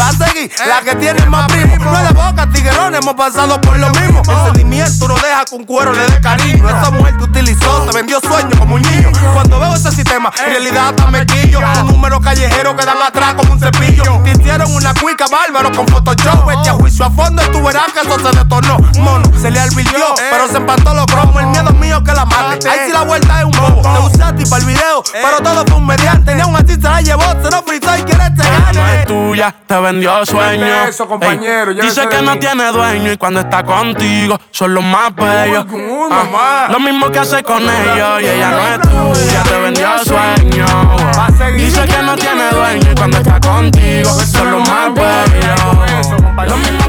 Va 0.00 0.08
a 0.08 0.12
seguir 0.12 0.50
la 0.66 0.80
que 0.80 0.96
tiene 0.96 1.24
más 1.26 1.46
primo. 1.50 1.76
No 1.76 1.98
es 1.98 2.08
de 2.08 2.14
boca, 2.14 2.48
tiguerón, 2.52 2.94
hemos 2.94 3.14
pasado 3.14 3.60
por 3.60 3.78
lo 3.78 3.90
mismo. 3.90 4.22
El 4.28 4.44
sentimiento 4.46 5.08
no 5.08 5.14
deja 5.14 5.44
con 5.50 5.64
cuero 5.64 5.92
le 5.92 6.06
dé 6.06 6.20
cariño. 6.20 6.68
Esa 6.68 6.90
mujer 6.90 7.16
que 7.16 7.24
utilizó 7.24 7.86
te 7.86 7.96
vendió 7.96 8.20
sueños 8.20 8.58
como 8.58 8.74
un 8.76 8.82
niño. 8.82 9.10
Cuando 9.32 9.60
veo 9.60 9.74
ese 9.74 9.92
sistema, 9.92 10.30
en 10.38 10.50
realidad 10.50 10.88
hasta 10.88 11.06
me 11.06 11.24
quillo. 11.26 11.60
Un 11.80 11.86
número 11.88 12.20
callejero 12.20 12.76
que 12.76 12.84
dan 12.84 13.00
atrás 13.02 13.34
como 13.34 13.52
un 13.52 13.60
cepillo. 13.60 14.20
Te 14.24 14.30
hicieron 14.30 14.74
una 14.74 14.94
cuica 14.94 15.26
bárbaro 15.30 15.70
con 15.72 15.86
Photoshop. 15.86 16.50
Este 16.50 16.70
a 16.70 16.72
juicio 16.74 17.04
a 17.04 17.10
fondo 17.10 17.42
y 17.42 17.52
tú 17.52 17.62
verás 17.62 17.92
que 17.92 18.00
eso 18.00 18.18
se 18.18 18.36
detornó. 18.36 18.78
Mono, 18.98 19.30
se 19.40 19.50
le 19.50 19.60
advirtió, 19.60 20.14
pero 20.30 20.48
se 20.48 20.56
empató 20.56 20.94
los 20.94 21.06
cromos. 21.14 21.42
El 21.42 21.46
miedo 21.48 21.68
es 21.70 21.74
mío 21.76 22.04
que 22.04 22.12
la 22.12 22.24
mate. 22.24 22.68
Ahí 22.68 22.78
sí 22.86 22.92
la 22.92 23.02
vuelta 23.02 23.38
es 23.40 23.44
un 23.44 23.52
bobo. 23.52 23.82
Te 23.82 24.14
usaste 24.16 24.46
para 24.46 24.62
el 24.62 24.66
video, 24.68 25.02
pero 25.12 25.36
todo 25.42 25.64
fue 25.66 25.76
un 25.76 25.86
mediante. 25.86 26.34
Ni 26.34 26.40
aún 26.40 26.56
así 26.56 26.74
se 26.74 26.80
la 26.82 27.00
llevó, 27.00 27.22
se 27.42 27.50
lo 27.50 27.62
fritó 27.62 27.96
y 27.96 28.02
quiere 28.02 28.30
te 28.30 28.42
Ella 28.42 28.58
no 28.72 28.80
gane. 28.80 29.00
es 29.00 29.06
tuya, 29.06 29.54
te 29.66 29.80
vendió 29.80 30.26
sueños. 30.26 30.88
Eso, 30.88 31.06
compañero, 31.06 31.70
Ey, 31.72 31.80
dice 31.80 32.08
que 32.08 32.22
no 32.22 32.38
tiene 32.38 32.70
dueño 32.72 33.12
y 33.12 33.16
cuando 33.16 33.40
está 33.40 33.62
contigo 33.64 34.38
son 34.50 34.74
los 34.74 34.84
más 34.84 35.14
bellos. 35.14 35.66
Ah, 36.10 36.68
lo 36.70 36.80
mismo 36.80 37.10
que 37.10 37.18
hace 37.18 37.42
con 37.42 37.62
ellos 37.62 38.22
y 38.22 38.26
ella 38.26 38.50
no 38.50 38.68
es 38.68 38.80
tuya, 38.80 39.42
te 39.42 39.58
vendió 39.60 39.88
sueños. 40.04 40.72
wow. 40.72 41.52
Dice 41.56 41.84
que 41.86 42.02
no 42.02 42.16
tiene 42.16 42.50
dueño 42.50 42.92
y 42.92 42.94
cuando 42.94 43.18
está 43.18 43.40
contigo 43.40 44.10
son 44.10 44.50
los 44.50 44.68
más 44.68 44.94
bellos. 44.94 46.48
Lo 46.48 46.56
mismo 46.56 46.83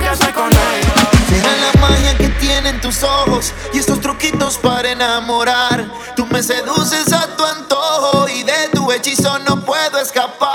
tus 2.86 3.02
ojos 3.02 3.52
y 3.74 3.80
estos 3.80 4.00
truquitos 4.00 4.60
para 4.60 4.92
enamorar. 4.92 5.90
Tú 6.16 6.28
me 6.28 6.44
seduces 6.44 7.12
a 7.12 7.36
tu 7.36 7.44
antojo 7.44 8.30
y 8.30 8.44
de 8.44 8.70
tu 8.74 8.92
hechizo 8.92 9.40
no 9.40 9.60
puedo 9.62 10.00
escapar. 10.00 10.55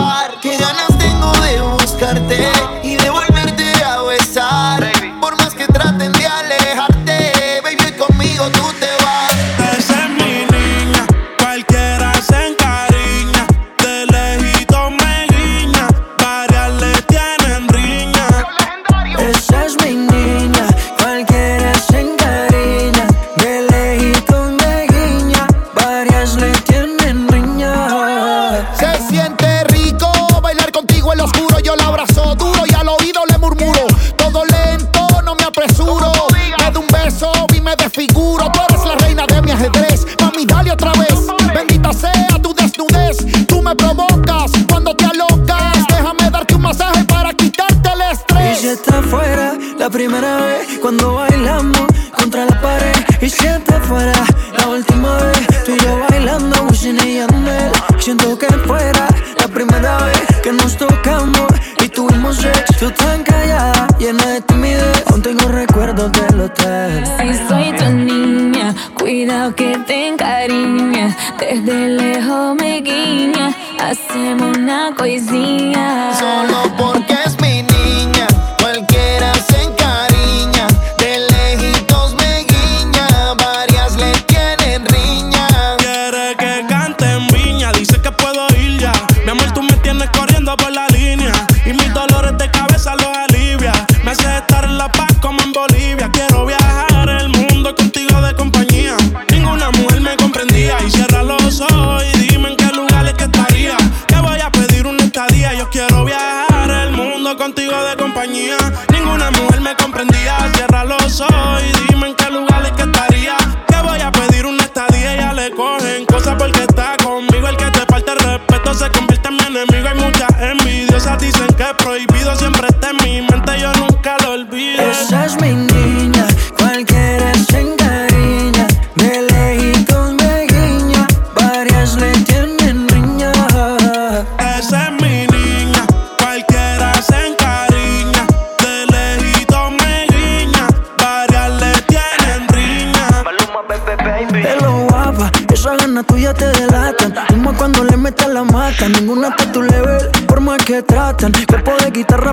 Me 43.70 43.76
provocas 43.76 44.50
cuando 44.68 44.94
te 44.96 45.04
alocas. 45.04 45.86
Déjame 45.88 46.28
darte 46.30 46.54
un 46.56 46.62
masaje 46.62 47.04
para 47.04 47.32
quitarte 47.32 47.88
el 47.88 48.00
Y 48.00 48.12
estrés. 48.12 48.58
si 48.58 48.68
está 48.68 49.00
fuera 49.02 49.54
la 49.78 49.88
primera 49.88 50.38
vez 50.38 50.78
cuando 50.80 51.14
bailamos 51.14 51.86
contra 52.18 52.46
la 52.46 52.60
pared. 52.60 52.96
Y 53.20 53.28
si 53.30 53.46
está 53.46 53.80
fuera 53.80 54.12
la 54.58 54.68
última 54.68 55.16
vez 55.18 55.46
tú 55.64 55.72
y 55.72 55.78
yo 55.84 56.00
bailando 56.08 56.64
Wisin 56.68 56.98
y 57.06 57.14
Yandel. 57.18 57.70
Siento 57.98 58.36
que 58.38 58.48
fuera 58.68 59.06
la 59.38 59.46
primera 59.48 59.98
vez 60.04 60.20
que 60.42 60.52
nos 60.52 60.76
tocamos 60.76 61.52
y 61.84 61.88
tuvimos 61.88 62.38
sexo 62.38 62.90
tan 62.90 63.22
callada, 63.22 63.86
llena 64.00 64.26
de 64.26 64.40
timidez. 64.40 65.04
Aún 65.10 65.22
tengo 65.22 65.46
recuerdos 65.48 66.10
del 66.12 66.40
hotel. 66.40 67.04
Si 67.06 67.48
soy 67.48 67.72
tu 67.78 67.84
niña, 67.92 68.74
cuidado 68.98 69.54
que 69.54 69.78
te 69.86 70.08
encariñas. 70.08 71.14
Desde 71.38 71.88
lejos 71.88 72.54
me 72.60 72.80
guiñas, 72.80 73.54
hacemos 73.80 74.56
una 74.56 74.94
coisinha. 74.96 76.12
Solo 76.18 76.76
porque 76.76 77.19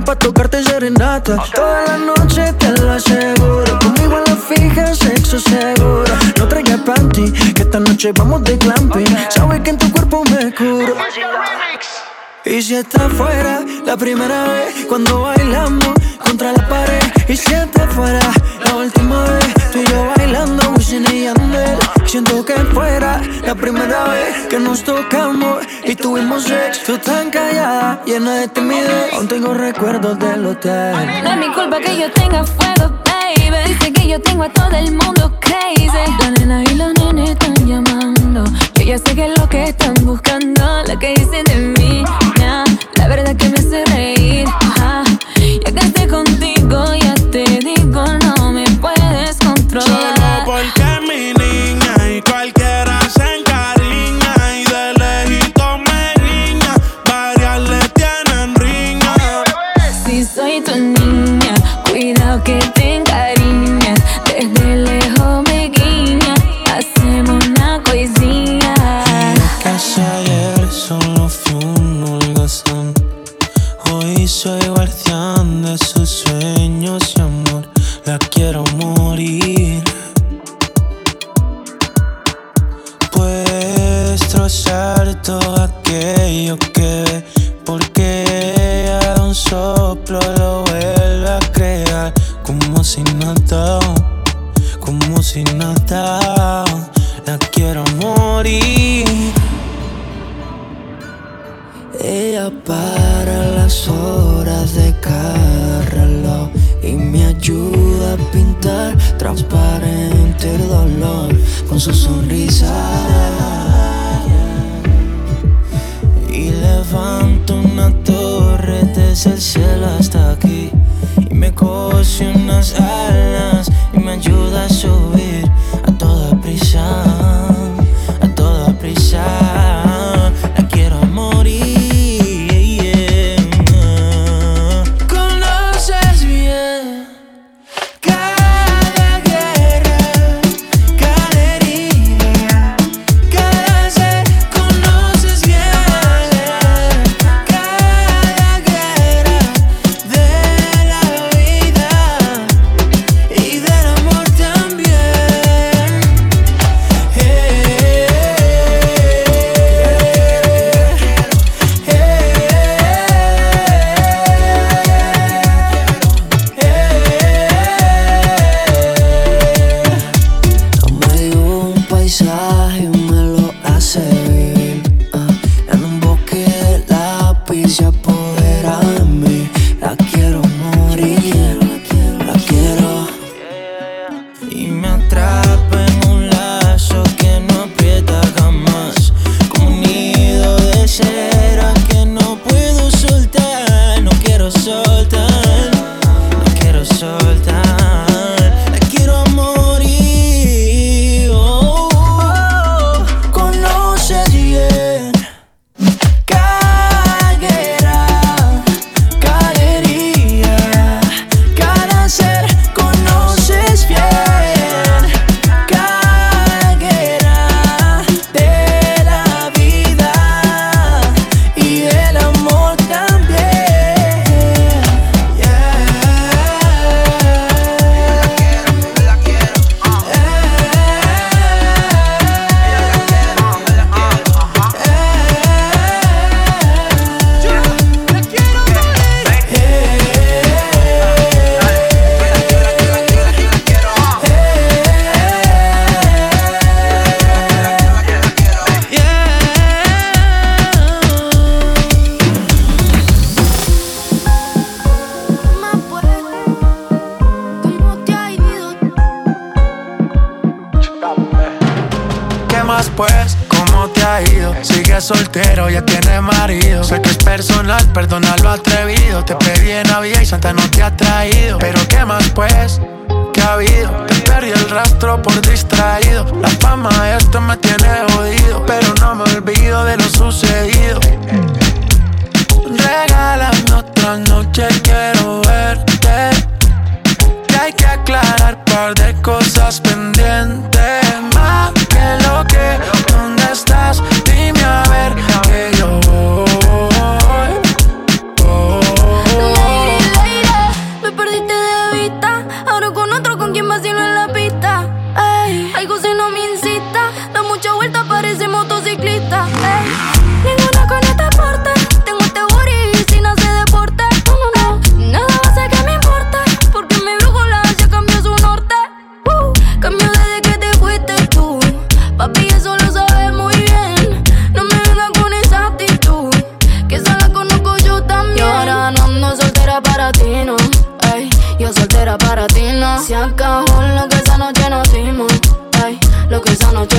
pa' 0.08 0.16
tocarte 0.16 0.64
serenata. 0.64 1.36
Toda 1.54 1.84
la 1.86 1.98
noche 1.98 2.54
te 2.54 2.72
lo 2.80 2.94
aseguro. 2.94 3.78
Conmigo 3.80 4.16
a 4.16 4.30
la 4.30 4.38
fija, 4.38 4.96
sexo 4.96 5.38
seguro. 5.38 6.14
No 6.38 6.48
traigas 6.48 6.80
panty, 6.80 7.30
que 7.54 7.64
esta 7.64 7.80
noche 7.82 8.14
vamos 8.14 8.42
de 8.46 8.56
glamping. 8.56 9.18
Sabes 9.30 9.60
que 9.60 9.72
en 9.72 9.78
tu 9.78 9.92
cuerpo 9.92 10.24
me 10.32 10.54
curo. 10.54 10.96
Y 12.46 12.62
si 12.62 12.76
está 12.76 13.10
fuera 13.10 13.60
la 13.86 13.98
primera 13.98 14.46
vez 14.46 14.86
cuando 14.88 15.20
bailamos 15.24 15.94
contra 16.24 16.54
la 16.54 16.66
pared 16.70 17.04
Y 17.28 17.36
si 17.36 17.54
está 17.54 17.86
fuera 17.88 18.22
la 18.64 18.76
última 18.76 19.26
vez 19.26 19.47
Siento 22.08 22.46
que 22.46 22.54
fuera 22.74 23.22
la 23.46 23.54
primera 23.54 24.06
vez 24.06 24.48
que 24.50 24.60
nos 24.60 24.82
tocamos 24.84 25.64
y 25.84 25.94
tuvimos 25.96 26.44
sex 26.44 26.84
Tú 26.86 26.98
tan 26.98 27.30
callada, 27.30 28.02
llena 28.06 28.36
de 28.36 28.48
timidez 28.48 29.14
Aún 29.14 29.28
tengo 29.28 29.54
recuerdos 29.54 30.18
del 30.18 30.46
hotel 30.46 30.96
No 31.24 31.32
es 31.32 31.38
mi 31.38 31.54
culpa 31.54 31.80
que 31.80 32.00
yo 32.00 32.10
tenga 32.12 32.46
fuego, 32.46 32.94
baby. 33.06 33.58
Dice 33.68 33.92
que 33.92 34.08
yo 34.08 34.22
tengo 34.22 34.44
a 34.44 34.50
todo 34.50 34.72
el 34.78 34.92
mundo 34.92 35.32
crazy. 35.42 35.90
La 36.22 36.32
nena 36.32 36.64
y 36.64 36.76
los 36.76 36.94
nenes 36.94 37.32
están 37.32 37.56
llamando. 37.68 38.44
Yo 38.76 38.84
ya 38.84 38.98
sé 38.98 39.14
que 39.14 39.26
es 39.26 39.40
lo 39.40 39.50
que 39.50 39.66
están 39.66 39.94
buscando. 40.04 40.84
Lo 40.88 40.98
que 40.98 41.14
dicen 41.14 41.44
de 41.46 41.56
mí, 41.78 42.04
nah, 42.40 42.64
la 42.96 43.08
verdad 43.10 43.36
que 43.36 43.50
me 43.50 43.58
hace 43.58 43.84
reír. 43.86 44.48
ajá. 44.48 45.04
Ya 45.66 45.72
que 45.72 45.80
esté 45.86 46.08
contigo, 46.08 46.86
ya 47.02 47.14
te 47.32 47.44
digo, 47.60 48.06
no 48.24 48.52
me 48.54 48.66
puedes 48.82 49.38
controlar. 49.38 50.17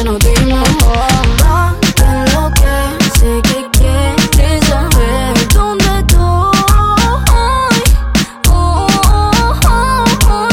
Nos 0.09 0.18
dimos. 0.20 0.68
Oh, 0.84 1.72
que 1.94 2.32
lo 2.32 2.50
que 2.50 2.74
sé 3.18 3.42
que 3.42 3.68
quieres 3.78 4.64
saber 4.66 5.48
dónde 5.52 5.84
estoy. 5.98 6.52
Oh, 8.48 8.86
oh, 9.09 9.54
oh. 9.68 10.48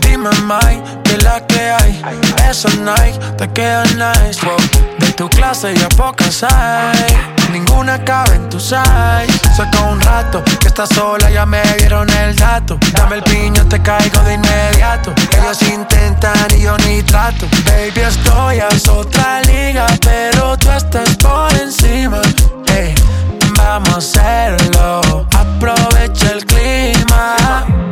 Dime, 0.00 0.30
Mike, 0.46 0.82
que 1.04 1.18
la 1.18 1.46
que 1.46 1.70
hay. 1.70 2.00
Esos 2.48 2.76
Nike 2.78 3.18
te 3.36 3.52
quedan 3.52 3.88
nice. 3.98 4.44
wow. 4.44 4.56
De 4.98 5.12
tu 5.12 5.28
clase 5.28 5.74
ya 5.74 5.88
pocas 5.90 6.42
hay. 6.42 7.16
Ninguna 7.52 8.02
cabe 8.04 8.36
en 8.36 8.48
tu 8.48 8.58
size. 8.58 9.38
Saca 9.56 9.80
un 10.22 10.32
rato 10.32 10.44
que 10.60 10.68
estás 10.68 10.88
sola, 10.90 11.30
ya 11.30 11.46
me 11.46 11.62
dieron 11.78 12.08
el 12.10 12.36
dato. 12.36 12.78
Dame 12.92 13.16
el 13.16 13.22
piño, 13.22 13.66
te 13.68 13.80
caigo 13.80 14.20
de 14.22 14.34
inmediato. 14.34 15.12
Ellos 15.38 15.62
intentan 15.62 16.34
y 16.56 16.62
yo 16.62 16.76
ni 16.78 17.02
trato. 17.02 17.46
Baby, 17.64 18.00
estoy 18.00 18.60
a 18.60 18.68
otra 18.90 19.42
liga, 19.42 19.86
pero 20.00 20.56
tú 20.56 20.70
estás 20.70 21.16
por 21.16 21.52
encima. 21.60 22.20
Ey, 22.74 22.94
vamos 23.56 23.94
a 23.94 23.98
hacerlo. 23.98 25.26
Aprovecha 25.32 26.32
el 26.32 26.44
clima. 26.46 27.01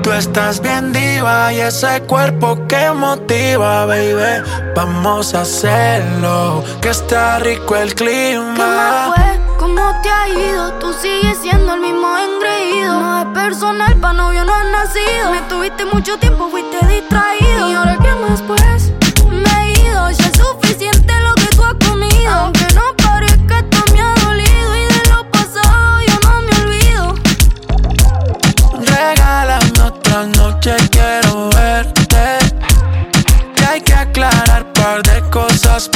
Tú 0.03 0.13
estás 0.13 0.61
bien 0.61 0.93
diva 0.93 1.53
y 1.53 1.61
ese 1.61 2.01
cuerpo 2.03 2.59
que 2.67 2.91
motiva, 2.91 3.87
baby. 3.87 4.43
Vamos 4.75 5.35
a 5.35 5.43
hacerlo, 5.43 6.65
que 6.81 6.89
está 6.89 7.39
rico 7.39 7.77
el 7.77 7.95
¿Qué 7.95 8.05
clima. 8.05 9.13
fue? 9.15 9.41
¿Cómo 9.59 9.83
te 10.03 10.09
ha 10.11 10.29
ido? 10.29 10.73
Tú 10.81 10.93
sigues 10.95 11.39
siendo 11.39 11.75
el 11.75 11.81
mismo 11.81 12.09
engreído. 12.17 12.99
No 12.99 13.19
es 13.21 13.27
personal, 13.27 13.95
pa' 13.97 14.13
novio 14.15 14.45
no 14.45 14.55
has 14.55 14.67
nacido. 14.67 15.31
Me 15.33 15.43
tuviste 15.43 15.85
mucho 15.85 16.17
tiempo, 16.19 16.49
fuiste 16.51 16.85
distraído. 16.87 17.71
¿Y 17.71 17.75
ahora 17.75 17.99
qué 18.03 18.15
más 18.15 18.41
pues? 18.43 18.90
Noche, 30.71 30.89
quiero 30.91 31.51
verte. 31.51 32.39
Y 33.57 33.65
hay 33.65 33.81
que 33.81 33.95
aclarar 33.95 34.73
par 34.73 35.03
de 35.03 35.21
cosas 35.31 35.89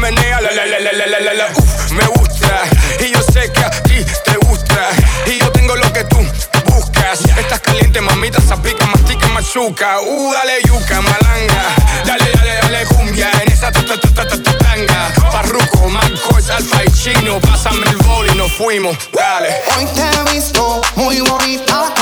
menea. 0.00 0.40
La, 0.40 0.50
la, 0.50 0.66
la, 0.66 0.78
la, 0.80 1.06
la, 1.06 1.20
la, 1.20 1.34
la. 1.34 1.46
Uf, 1.54 1.90
me 1.92 2.06
gusta. 2.06 2.62
Y 3.00 3.12
yo 3.12 3.20
sé 3.32 3.52
que 3.52 3.60
a 3.60 3.70
ti 3.82 4.04
te 4.24 4.36
gusta. 4.46 4.88
Y 5.26 5.38
yo 5.38 5.52
tengo 5.52 5.76
lo 5.76 5.92
que 5.92 6.04
tú 6.04 6.18
buscas. 6.64 7.20
Estás 7.36 7.60
caliente, 7.60 8.00
mamita, 8.00 8.40
zapica, 8.40 8.86
mastica, 8.86 9.28
machuca. 9.28 10.00
Uh, 10.00 10.32
dale 10.32 10.62
yuca, 10.64 11.00
malanga. 11.00 11.62
Dale, 12.04 12.30
dale, 12.32 12.54
dale 12.62 12.86
cumbia. 12.86 13.30
En 13.42 13.52
esa 13.52 13.70
ta 13.70 13.84
ta 13.84 14.00
ta 14.00 14.10
ta 14.14 14.26
ta 14.26 14.42
ta 14.42 14.58
tanga. 14.58 15.10
Farruko, 15.30 15.88
Marcos, 15.88 16.50
Alfa 16.50 16.84
y 16.84 16.90
Chino. 16.92 17.38
Pásame 17.40 17.88
el 17.90 17.96
bol 17.98 18.26
y 18.32 18.36
nos 18.36 18.52
fuimos. 18.52 18.96
Dale. 19.12 19.54
Hoy 19.76 19.86
te 19.94 20.02
he 20.02 20.34
visto 20.34 20.80
muy 20.96 21.20
bonita 21.20 21.92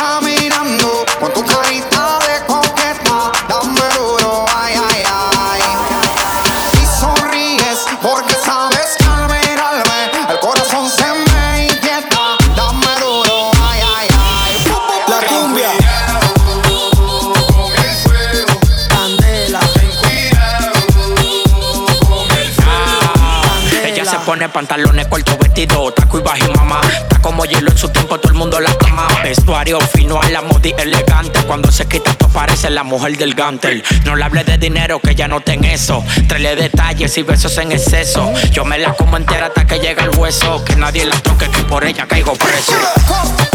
Pantalones 24.46 25.08
cortos, 25.08 25.36
vestido, 25.36 25.92
taco 25.92 26.18
y 26.18 26.22
bajo 26.22 26.52
mamá. 26.54 26.80
Está 27.02 27.20
como 27.20 27.44
hielo 27.44 27.72
en 27.72 27.76
su 27.76 27.88
tiempo, 27.88 28.20
todo 28.20 28.32
el 28.32 28.38
mundo 28.38 28.60
la 28.60 28.70
ama. 28.86 29.08
Vestuario 29.24 29.80
fino 29.80 30.22
a 30.22 30.28
la 30.28 30.42
modi 30.42 30.72
elegante. 30.78 31.40
Cuando 31.42 31.72
se 31.72 31.86
quita 31.88 32.12
esto 32.12 32.28
parece 32.28 32.70
la 32.70 32.84
mujer 32.84 33.16
del 33.18 33.34
gantel. 33.34 33.82
No 34.04 34.14
le 34.14 34.24
hable 34.24 34.44
de 34.44 34.56
dinero, 34.56 35.00
que 35.00 35.16
ya 35.16 35.26
no 35.26 35.40
ten 35.40 35.64
eso. 35.64 36.04
Trele 36.28 36.54
detalles 36.54 37.18
y 37.18 37.22
besos 37.22 37.58
en 37.58 37.72
exceso. 37.72 38.32
Yo 38.52 38.64
me 38.64 38.78
la 38.78 38.92
como 38.94 39.16
entera 39.16 39.46
hasta 39.46 39.66
que 39.66 39.80
llega 39.80 40.04
el 40.04 40.16
hueso. 40.16 40.64
Que 40.64 40.76
nadie 40.76 41.04
la 41.04 41.18
toque, 41.20 41.50
que 41.50 41.64
por 41.64 41.84
ella 41.84 42.06
caigo 42.06 42.34
preso. 42.34 42.72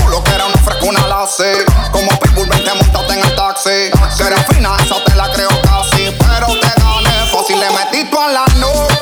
Lo 0.09 0.21
que 0.21 0.31
era 0.31 0.45
una 0.45 0.57
frescuna 0.57 1.07
la 1.07 1.25
sé. 1.25 1.63
Como 1.91 2.09
Pitbull, 2.19 2.49
vente 2.49 2.71
montate 2.73 3.13
en 3.13 3.25
el 3.25 3.35
taxi. 3.35 3.89
Que 4.17 4.53
fina, 4.53 4.75
esa 4.83 5.01
te 5.05 5.15
la 5.15 5.31
creo 5.31 5.49
casi. 5.61 6.11
Pero 6.19 6.47
te 6.47 6.81
gané 6.81 7.31
fácil, 7.31 7.59
le 7.59 7.69
metí 7.71 8.09
tú 8.09 8.19
a 8.19 8.27
la 8.27 8.45
noche. 8.57 8.92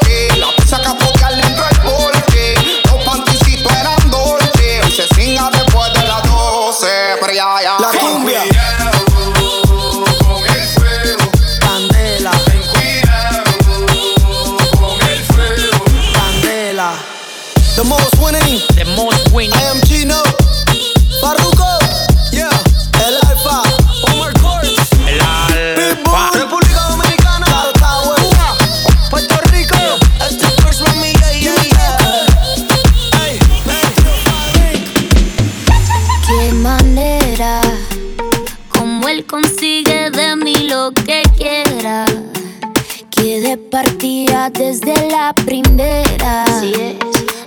Desde 44.54 45.10
la 45.10 45.34
primera. 45.34 46.44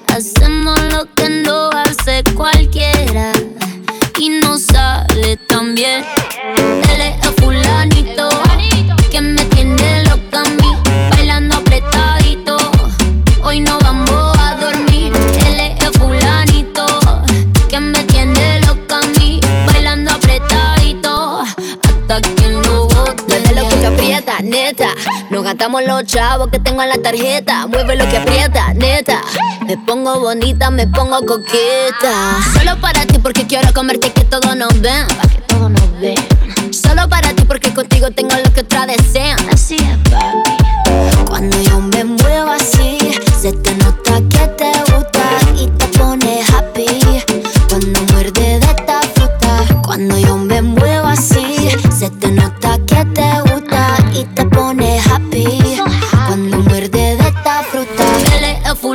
Hacemos 0.08 0.80
lo 0.92 1.06
que 1.14 1.28
no 1.28 1.70
hace 1.70 2.22
cualquiera. 2.34 3.32
Y 4.18 4.28
no 4.30 4.58
sale 4.58 5.36
tan 5.48 5.74
bien. 5.74 6.04
Nos 25.34 25.42
gastamos 25.42 25.82
los 25.84 26.04
chavos 26.04 26.46
que 26.46 26.60
tengo 26.60 26.80
en 26.80 26.90
la 26.90 26.96
tarjeta. 26.98 27.66
Mueve 27.66 27.96
lo 27.96 28.08
que 28.08 28.18
aprieta, 28.18 28.72
neta. 28.72 29.20
Me 29.66 29.76
pongo 29.76 30.20
bonita, 30.20 30.70
me 30.70 30.86
pongo 30.86 31.26
coqueta. 31.26 32.38
Solo 32.56 32.80
para 32.80 33.04
ti 33.04 33.18
porque 33.18 33.44
quiero 33.44 33.74
comerte 33.74 34.12
que 34.12 34.22
todos 34.22 34.54
nos 34.54 34.80
ven. 34.80 35.08
Pa' 35.08 35.28
que 35.28 35.38
todos 35.48 35.72
nos 35.72 36.00
ven. 36.00 36.14
Solo 36.72 37.08
para 37.08 37.34
ti 37.34 37.42
porque 37.48 37.74
contigo 37.74 38.12
tengo 38.12 38.36
lo 38.36 38.52
que 38.52 38.60
otra 38.60 38.86
desean. 38.86 39.36
Así 39.52 39.74
es, 39.74 39.98
papi. 40.08 40.63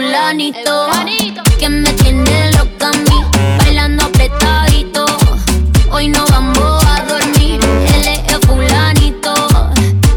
El 0.10 0.16
fulanito 0.16 1.43
que 1.60 1.70
me 1.70 1.93
tiene 1.93 2.51
loca 2.53 2.88
a 2.88 2.91
mí, 2.91 3.23
bailando 3.60 4.06
apretadito. 4.06 5.06
Hoy 5.91 6.07
no 6.07 6.26
vamos 6.27 6.84
a 6.86 7.03
dormir. 7.03 7.60
Él 7.94 8.07
es 8.07 8.34
el 8.34 8.41
fulanito 8.48 9.34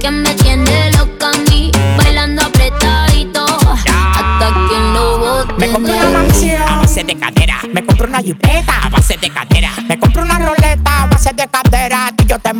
que 0.01 0.11
me 0.11 0.35
tiene 0.35 0.91
loca 0.93 1.29
a 1.29 1.51
mí, 1.51 1.71
bailando 1.97 2.43
apretadito. 2.43 3.45
Hasta 3.45 4.49
que 4.69 4.79
lo 4.95 5.19
bote. 5.19 5.55
Me 5.59 5.73
compro 5.73 5.95
una 5.95 6.11
mansión 6.11 6.63
a 6.63 6.77
base 6.79 7.05
de 7.05 7.19
cadera. 7.19 7.61
Me 7.73 7.85
compro 7.85 8.09
una 8.09 8.23
jipeta 8.23 8.79
a 8.83 8.89
base 8.89 9.17
de 9.19 9.31
cadera. 9.31 9.73
Me 9.89 9.99
compro 9.99 10.23
una 10.23 10.39
roleta 10.39 11.03
a 11.03 11.07
base 11.07 11.33
de 11.35 11.47
cadera. 11.49 12.12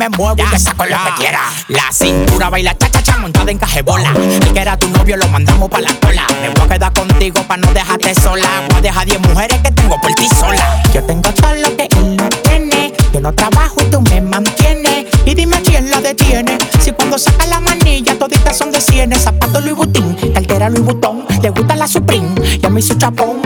Me 0.03 0.09
muevo 0.17 0.35
y 0.37 0.49
te 0.49 0.59
saco 0.59 0.83
lo 0.83 0.97
que 0.97 1.11
quiera. 1.17 1.39
La 1.69 1.89
cintura 1.93 2.49
baila 2.49 2.77
cha 2.77 2.91
cha 2.91 3.01
cha 3.01 3.17
montada 3.19 3.49
en 3.51 3.57
cajebola. 3.57 4.11
El 4.11 4.51
que 4.53 4.59
era 4.59 4.77
tu 4.77 4.89
novio 4.89 5.15
lo 5.15 5.29
mandamos 5.29 5.69
pa' 5.69 5.79
la 5.79 5.97
cola. 6.01 6.27
Me 6.41 6.49
voy 6.49 6.65
a 6.65 6.67
quedar 6.67 6.91
contigo 6.91 7.41
pa' 7.47 7.55
no 7.55 7.71
dejarte 7.71 8.13
sola. 8.13 8.49
Voy 8.67 8.79
a 8.79 8.81
dejar 8.81 9.05
10 9.05 9.21
mujeres 9.21 9.61
que 9.63 9.71
tengo 9.71 9.95
por 10.01 10.13
ti 10.15 10.27
sola. 10.27 10.83
Yo 10.93 11.01
tengo 11.03 11.29
todo 11.31 11.55
lo 11.55 11.77
que 11.77 11.87
él 11.95 12.17
no 12.17 12.27
tiene. 12.27 12.91
Yo 13.13 13.21
no 13.21 13.33
trabajo 13.33 13.75
y 13.79 13.85
tú 13.85 14.01
me 14.01 14.19
mantienes. 14.19 15.05
Y 15.25 15.35
dime 15.35 15.61
quién 15.61 15.89
la 15.89 16.01
detiene. 16.01 16.57
Si 16.81 16.91
cuando 16.91 17.17
saca 17.17 17.47
la 17.47 17.61
manilla 17.61 18.19
toditas 18.19 18.57
son 18.57 18.73
de 18.73 18.81
cienes. 18.81 19.21
Zapato 19.21 19.61
Louis 19.61 19.73
Vuitton, 19.73 20.17
cartera 20.33 20.69
Louis 20.69 20.83
Vuitton. 20.83 21.25
Le 21.41 21.49
gusta 21.49 21.77
la 21.77 21.87
Supreme 21.87 22.27
y 22.61 22.65
a 22.65 22.69
mí 22.69 22.81
su 22.81 22.95
chapón. 22.95 23.39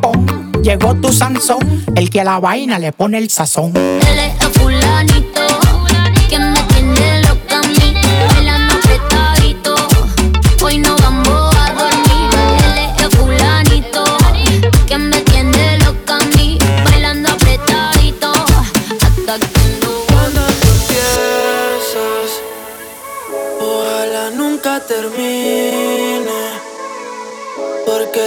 pom. 0.00 0.24
Llegó 0.62 0.94
tu 0.94 1.12
Sansón, 1.12 1.84
el 1.96 2.10
que 2.10 2.20
a 2.20 2.24
la 2.24 2.38
vaina 2.38 2.78
le 2.78 2.92
pone 2.92 3.18
el 3.18 3.28
sazón. 3.28 3.72
Él 3.76 4.18
es 4.20 4.48
fulanito 4.56 5.35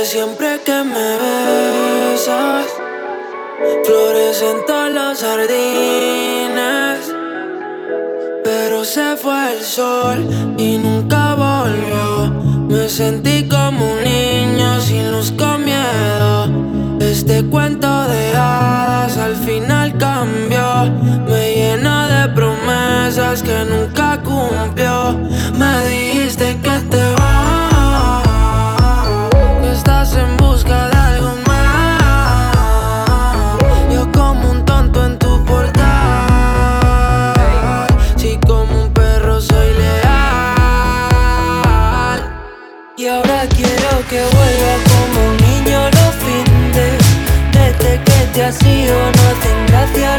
siempre 0.09 0.59
que 0.65 0.83
me 0.83 1.09
besas, 1.21 2.65
florecen 3.85 4.65
todas 4.65 4.91
las 4.91 5.21
jardines. 5.21 6.99
Pero 8.43 8.83
se 8.83 9.15
fue 9.17 9.53
el 9.53 9.61
sol 9.61 10.27
y 10.57 10.79
nunca 10.79 11.35
volvió. 11.35 12.31
Me 12.69 12.89
sentí 12.89 13.47
como 13.47 13.85
un 13.93 14.03
niño 14.03 14.81
sin 14.81 15.11
luz 15.11 15.31
con 15.37 15.63
miedo. 15.63 16.47
Este 16.99 17.45
cuento 17.45 17.87
de 18.07 18.35
hadas 18.35 19.15
al 19.15 19.35
final 19.35 19.95
cambió. 19.99 20.91
Me 21.29 21.53
llena 21.53 21.97
de 22.07 22.33
promesas 22.33 23.43
que 23.43 23.63
nunca 23.65 24.19
cumplió. 24.23 25.15
Me 25.55 25.87
dijiste 25.87 26.57
que 26.63 26.79
te 26.89 27.18
ido 48.49 49.11
no 49.11 49.21
hacen 49.29 49.65
gracia 49.67 50.18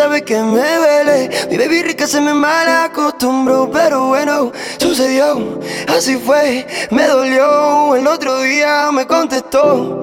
sabe 0.00 0.24
que 0.24 0.40
me 0.40 0.76
duele, 0.76 1.46
mi 1.50 1.58
baby 1.58 1.82
rica 1.82 2.06
se 2.06 2.22
me 2.22 2.32
mal 2.32 2.66
acostumbró, 2.66 3.70
pero 3.70 4.06
bueno, 4.06 4.50
sucedió, 4.78 5.60
así 5.94 6.16
fue, 6.16 6.66
me 6.90 7.06
dolió. 7.06 7.94
El 7.96 8.06
otro 8.06 8.40
día 8.40 8.90
me 8.92 9.06
contestó, 9.06 10.02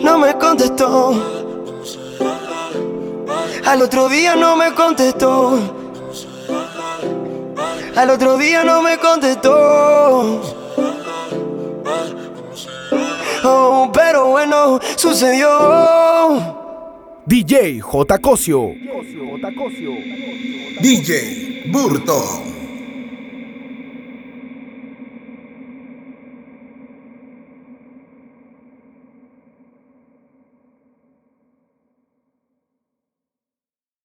no 0.00 0.18
me 0.18 0.36
contestó. 0.36 1.14
Al 3.64 3.82
otro 3.82 4.08
día 4.08 4.34
no 4.34 4.56
me 4.56 4.74
contestó. 4.74 5.60
Al 7.94 8.10
otro 8.10 8.36
día 8.36 8.64
no 8.64 8.82
me 8.82 8.98
contestó. 8.98 10.42
Oh, 13.44 13.90
pero 13.94 14.26
bueno, 14.26 14.80
sucedió. 14.96 16.01
DJ 17.44 17.80
J. 17.80 18.18
Cosio. 18.20 18.76
DJ 20.80 21.66
Burton. 21.66 22.41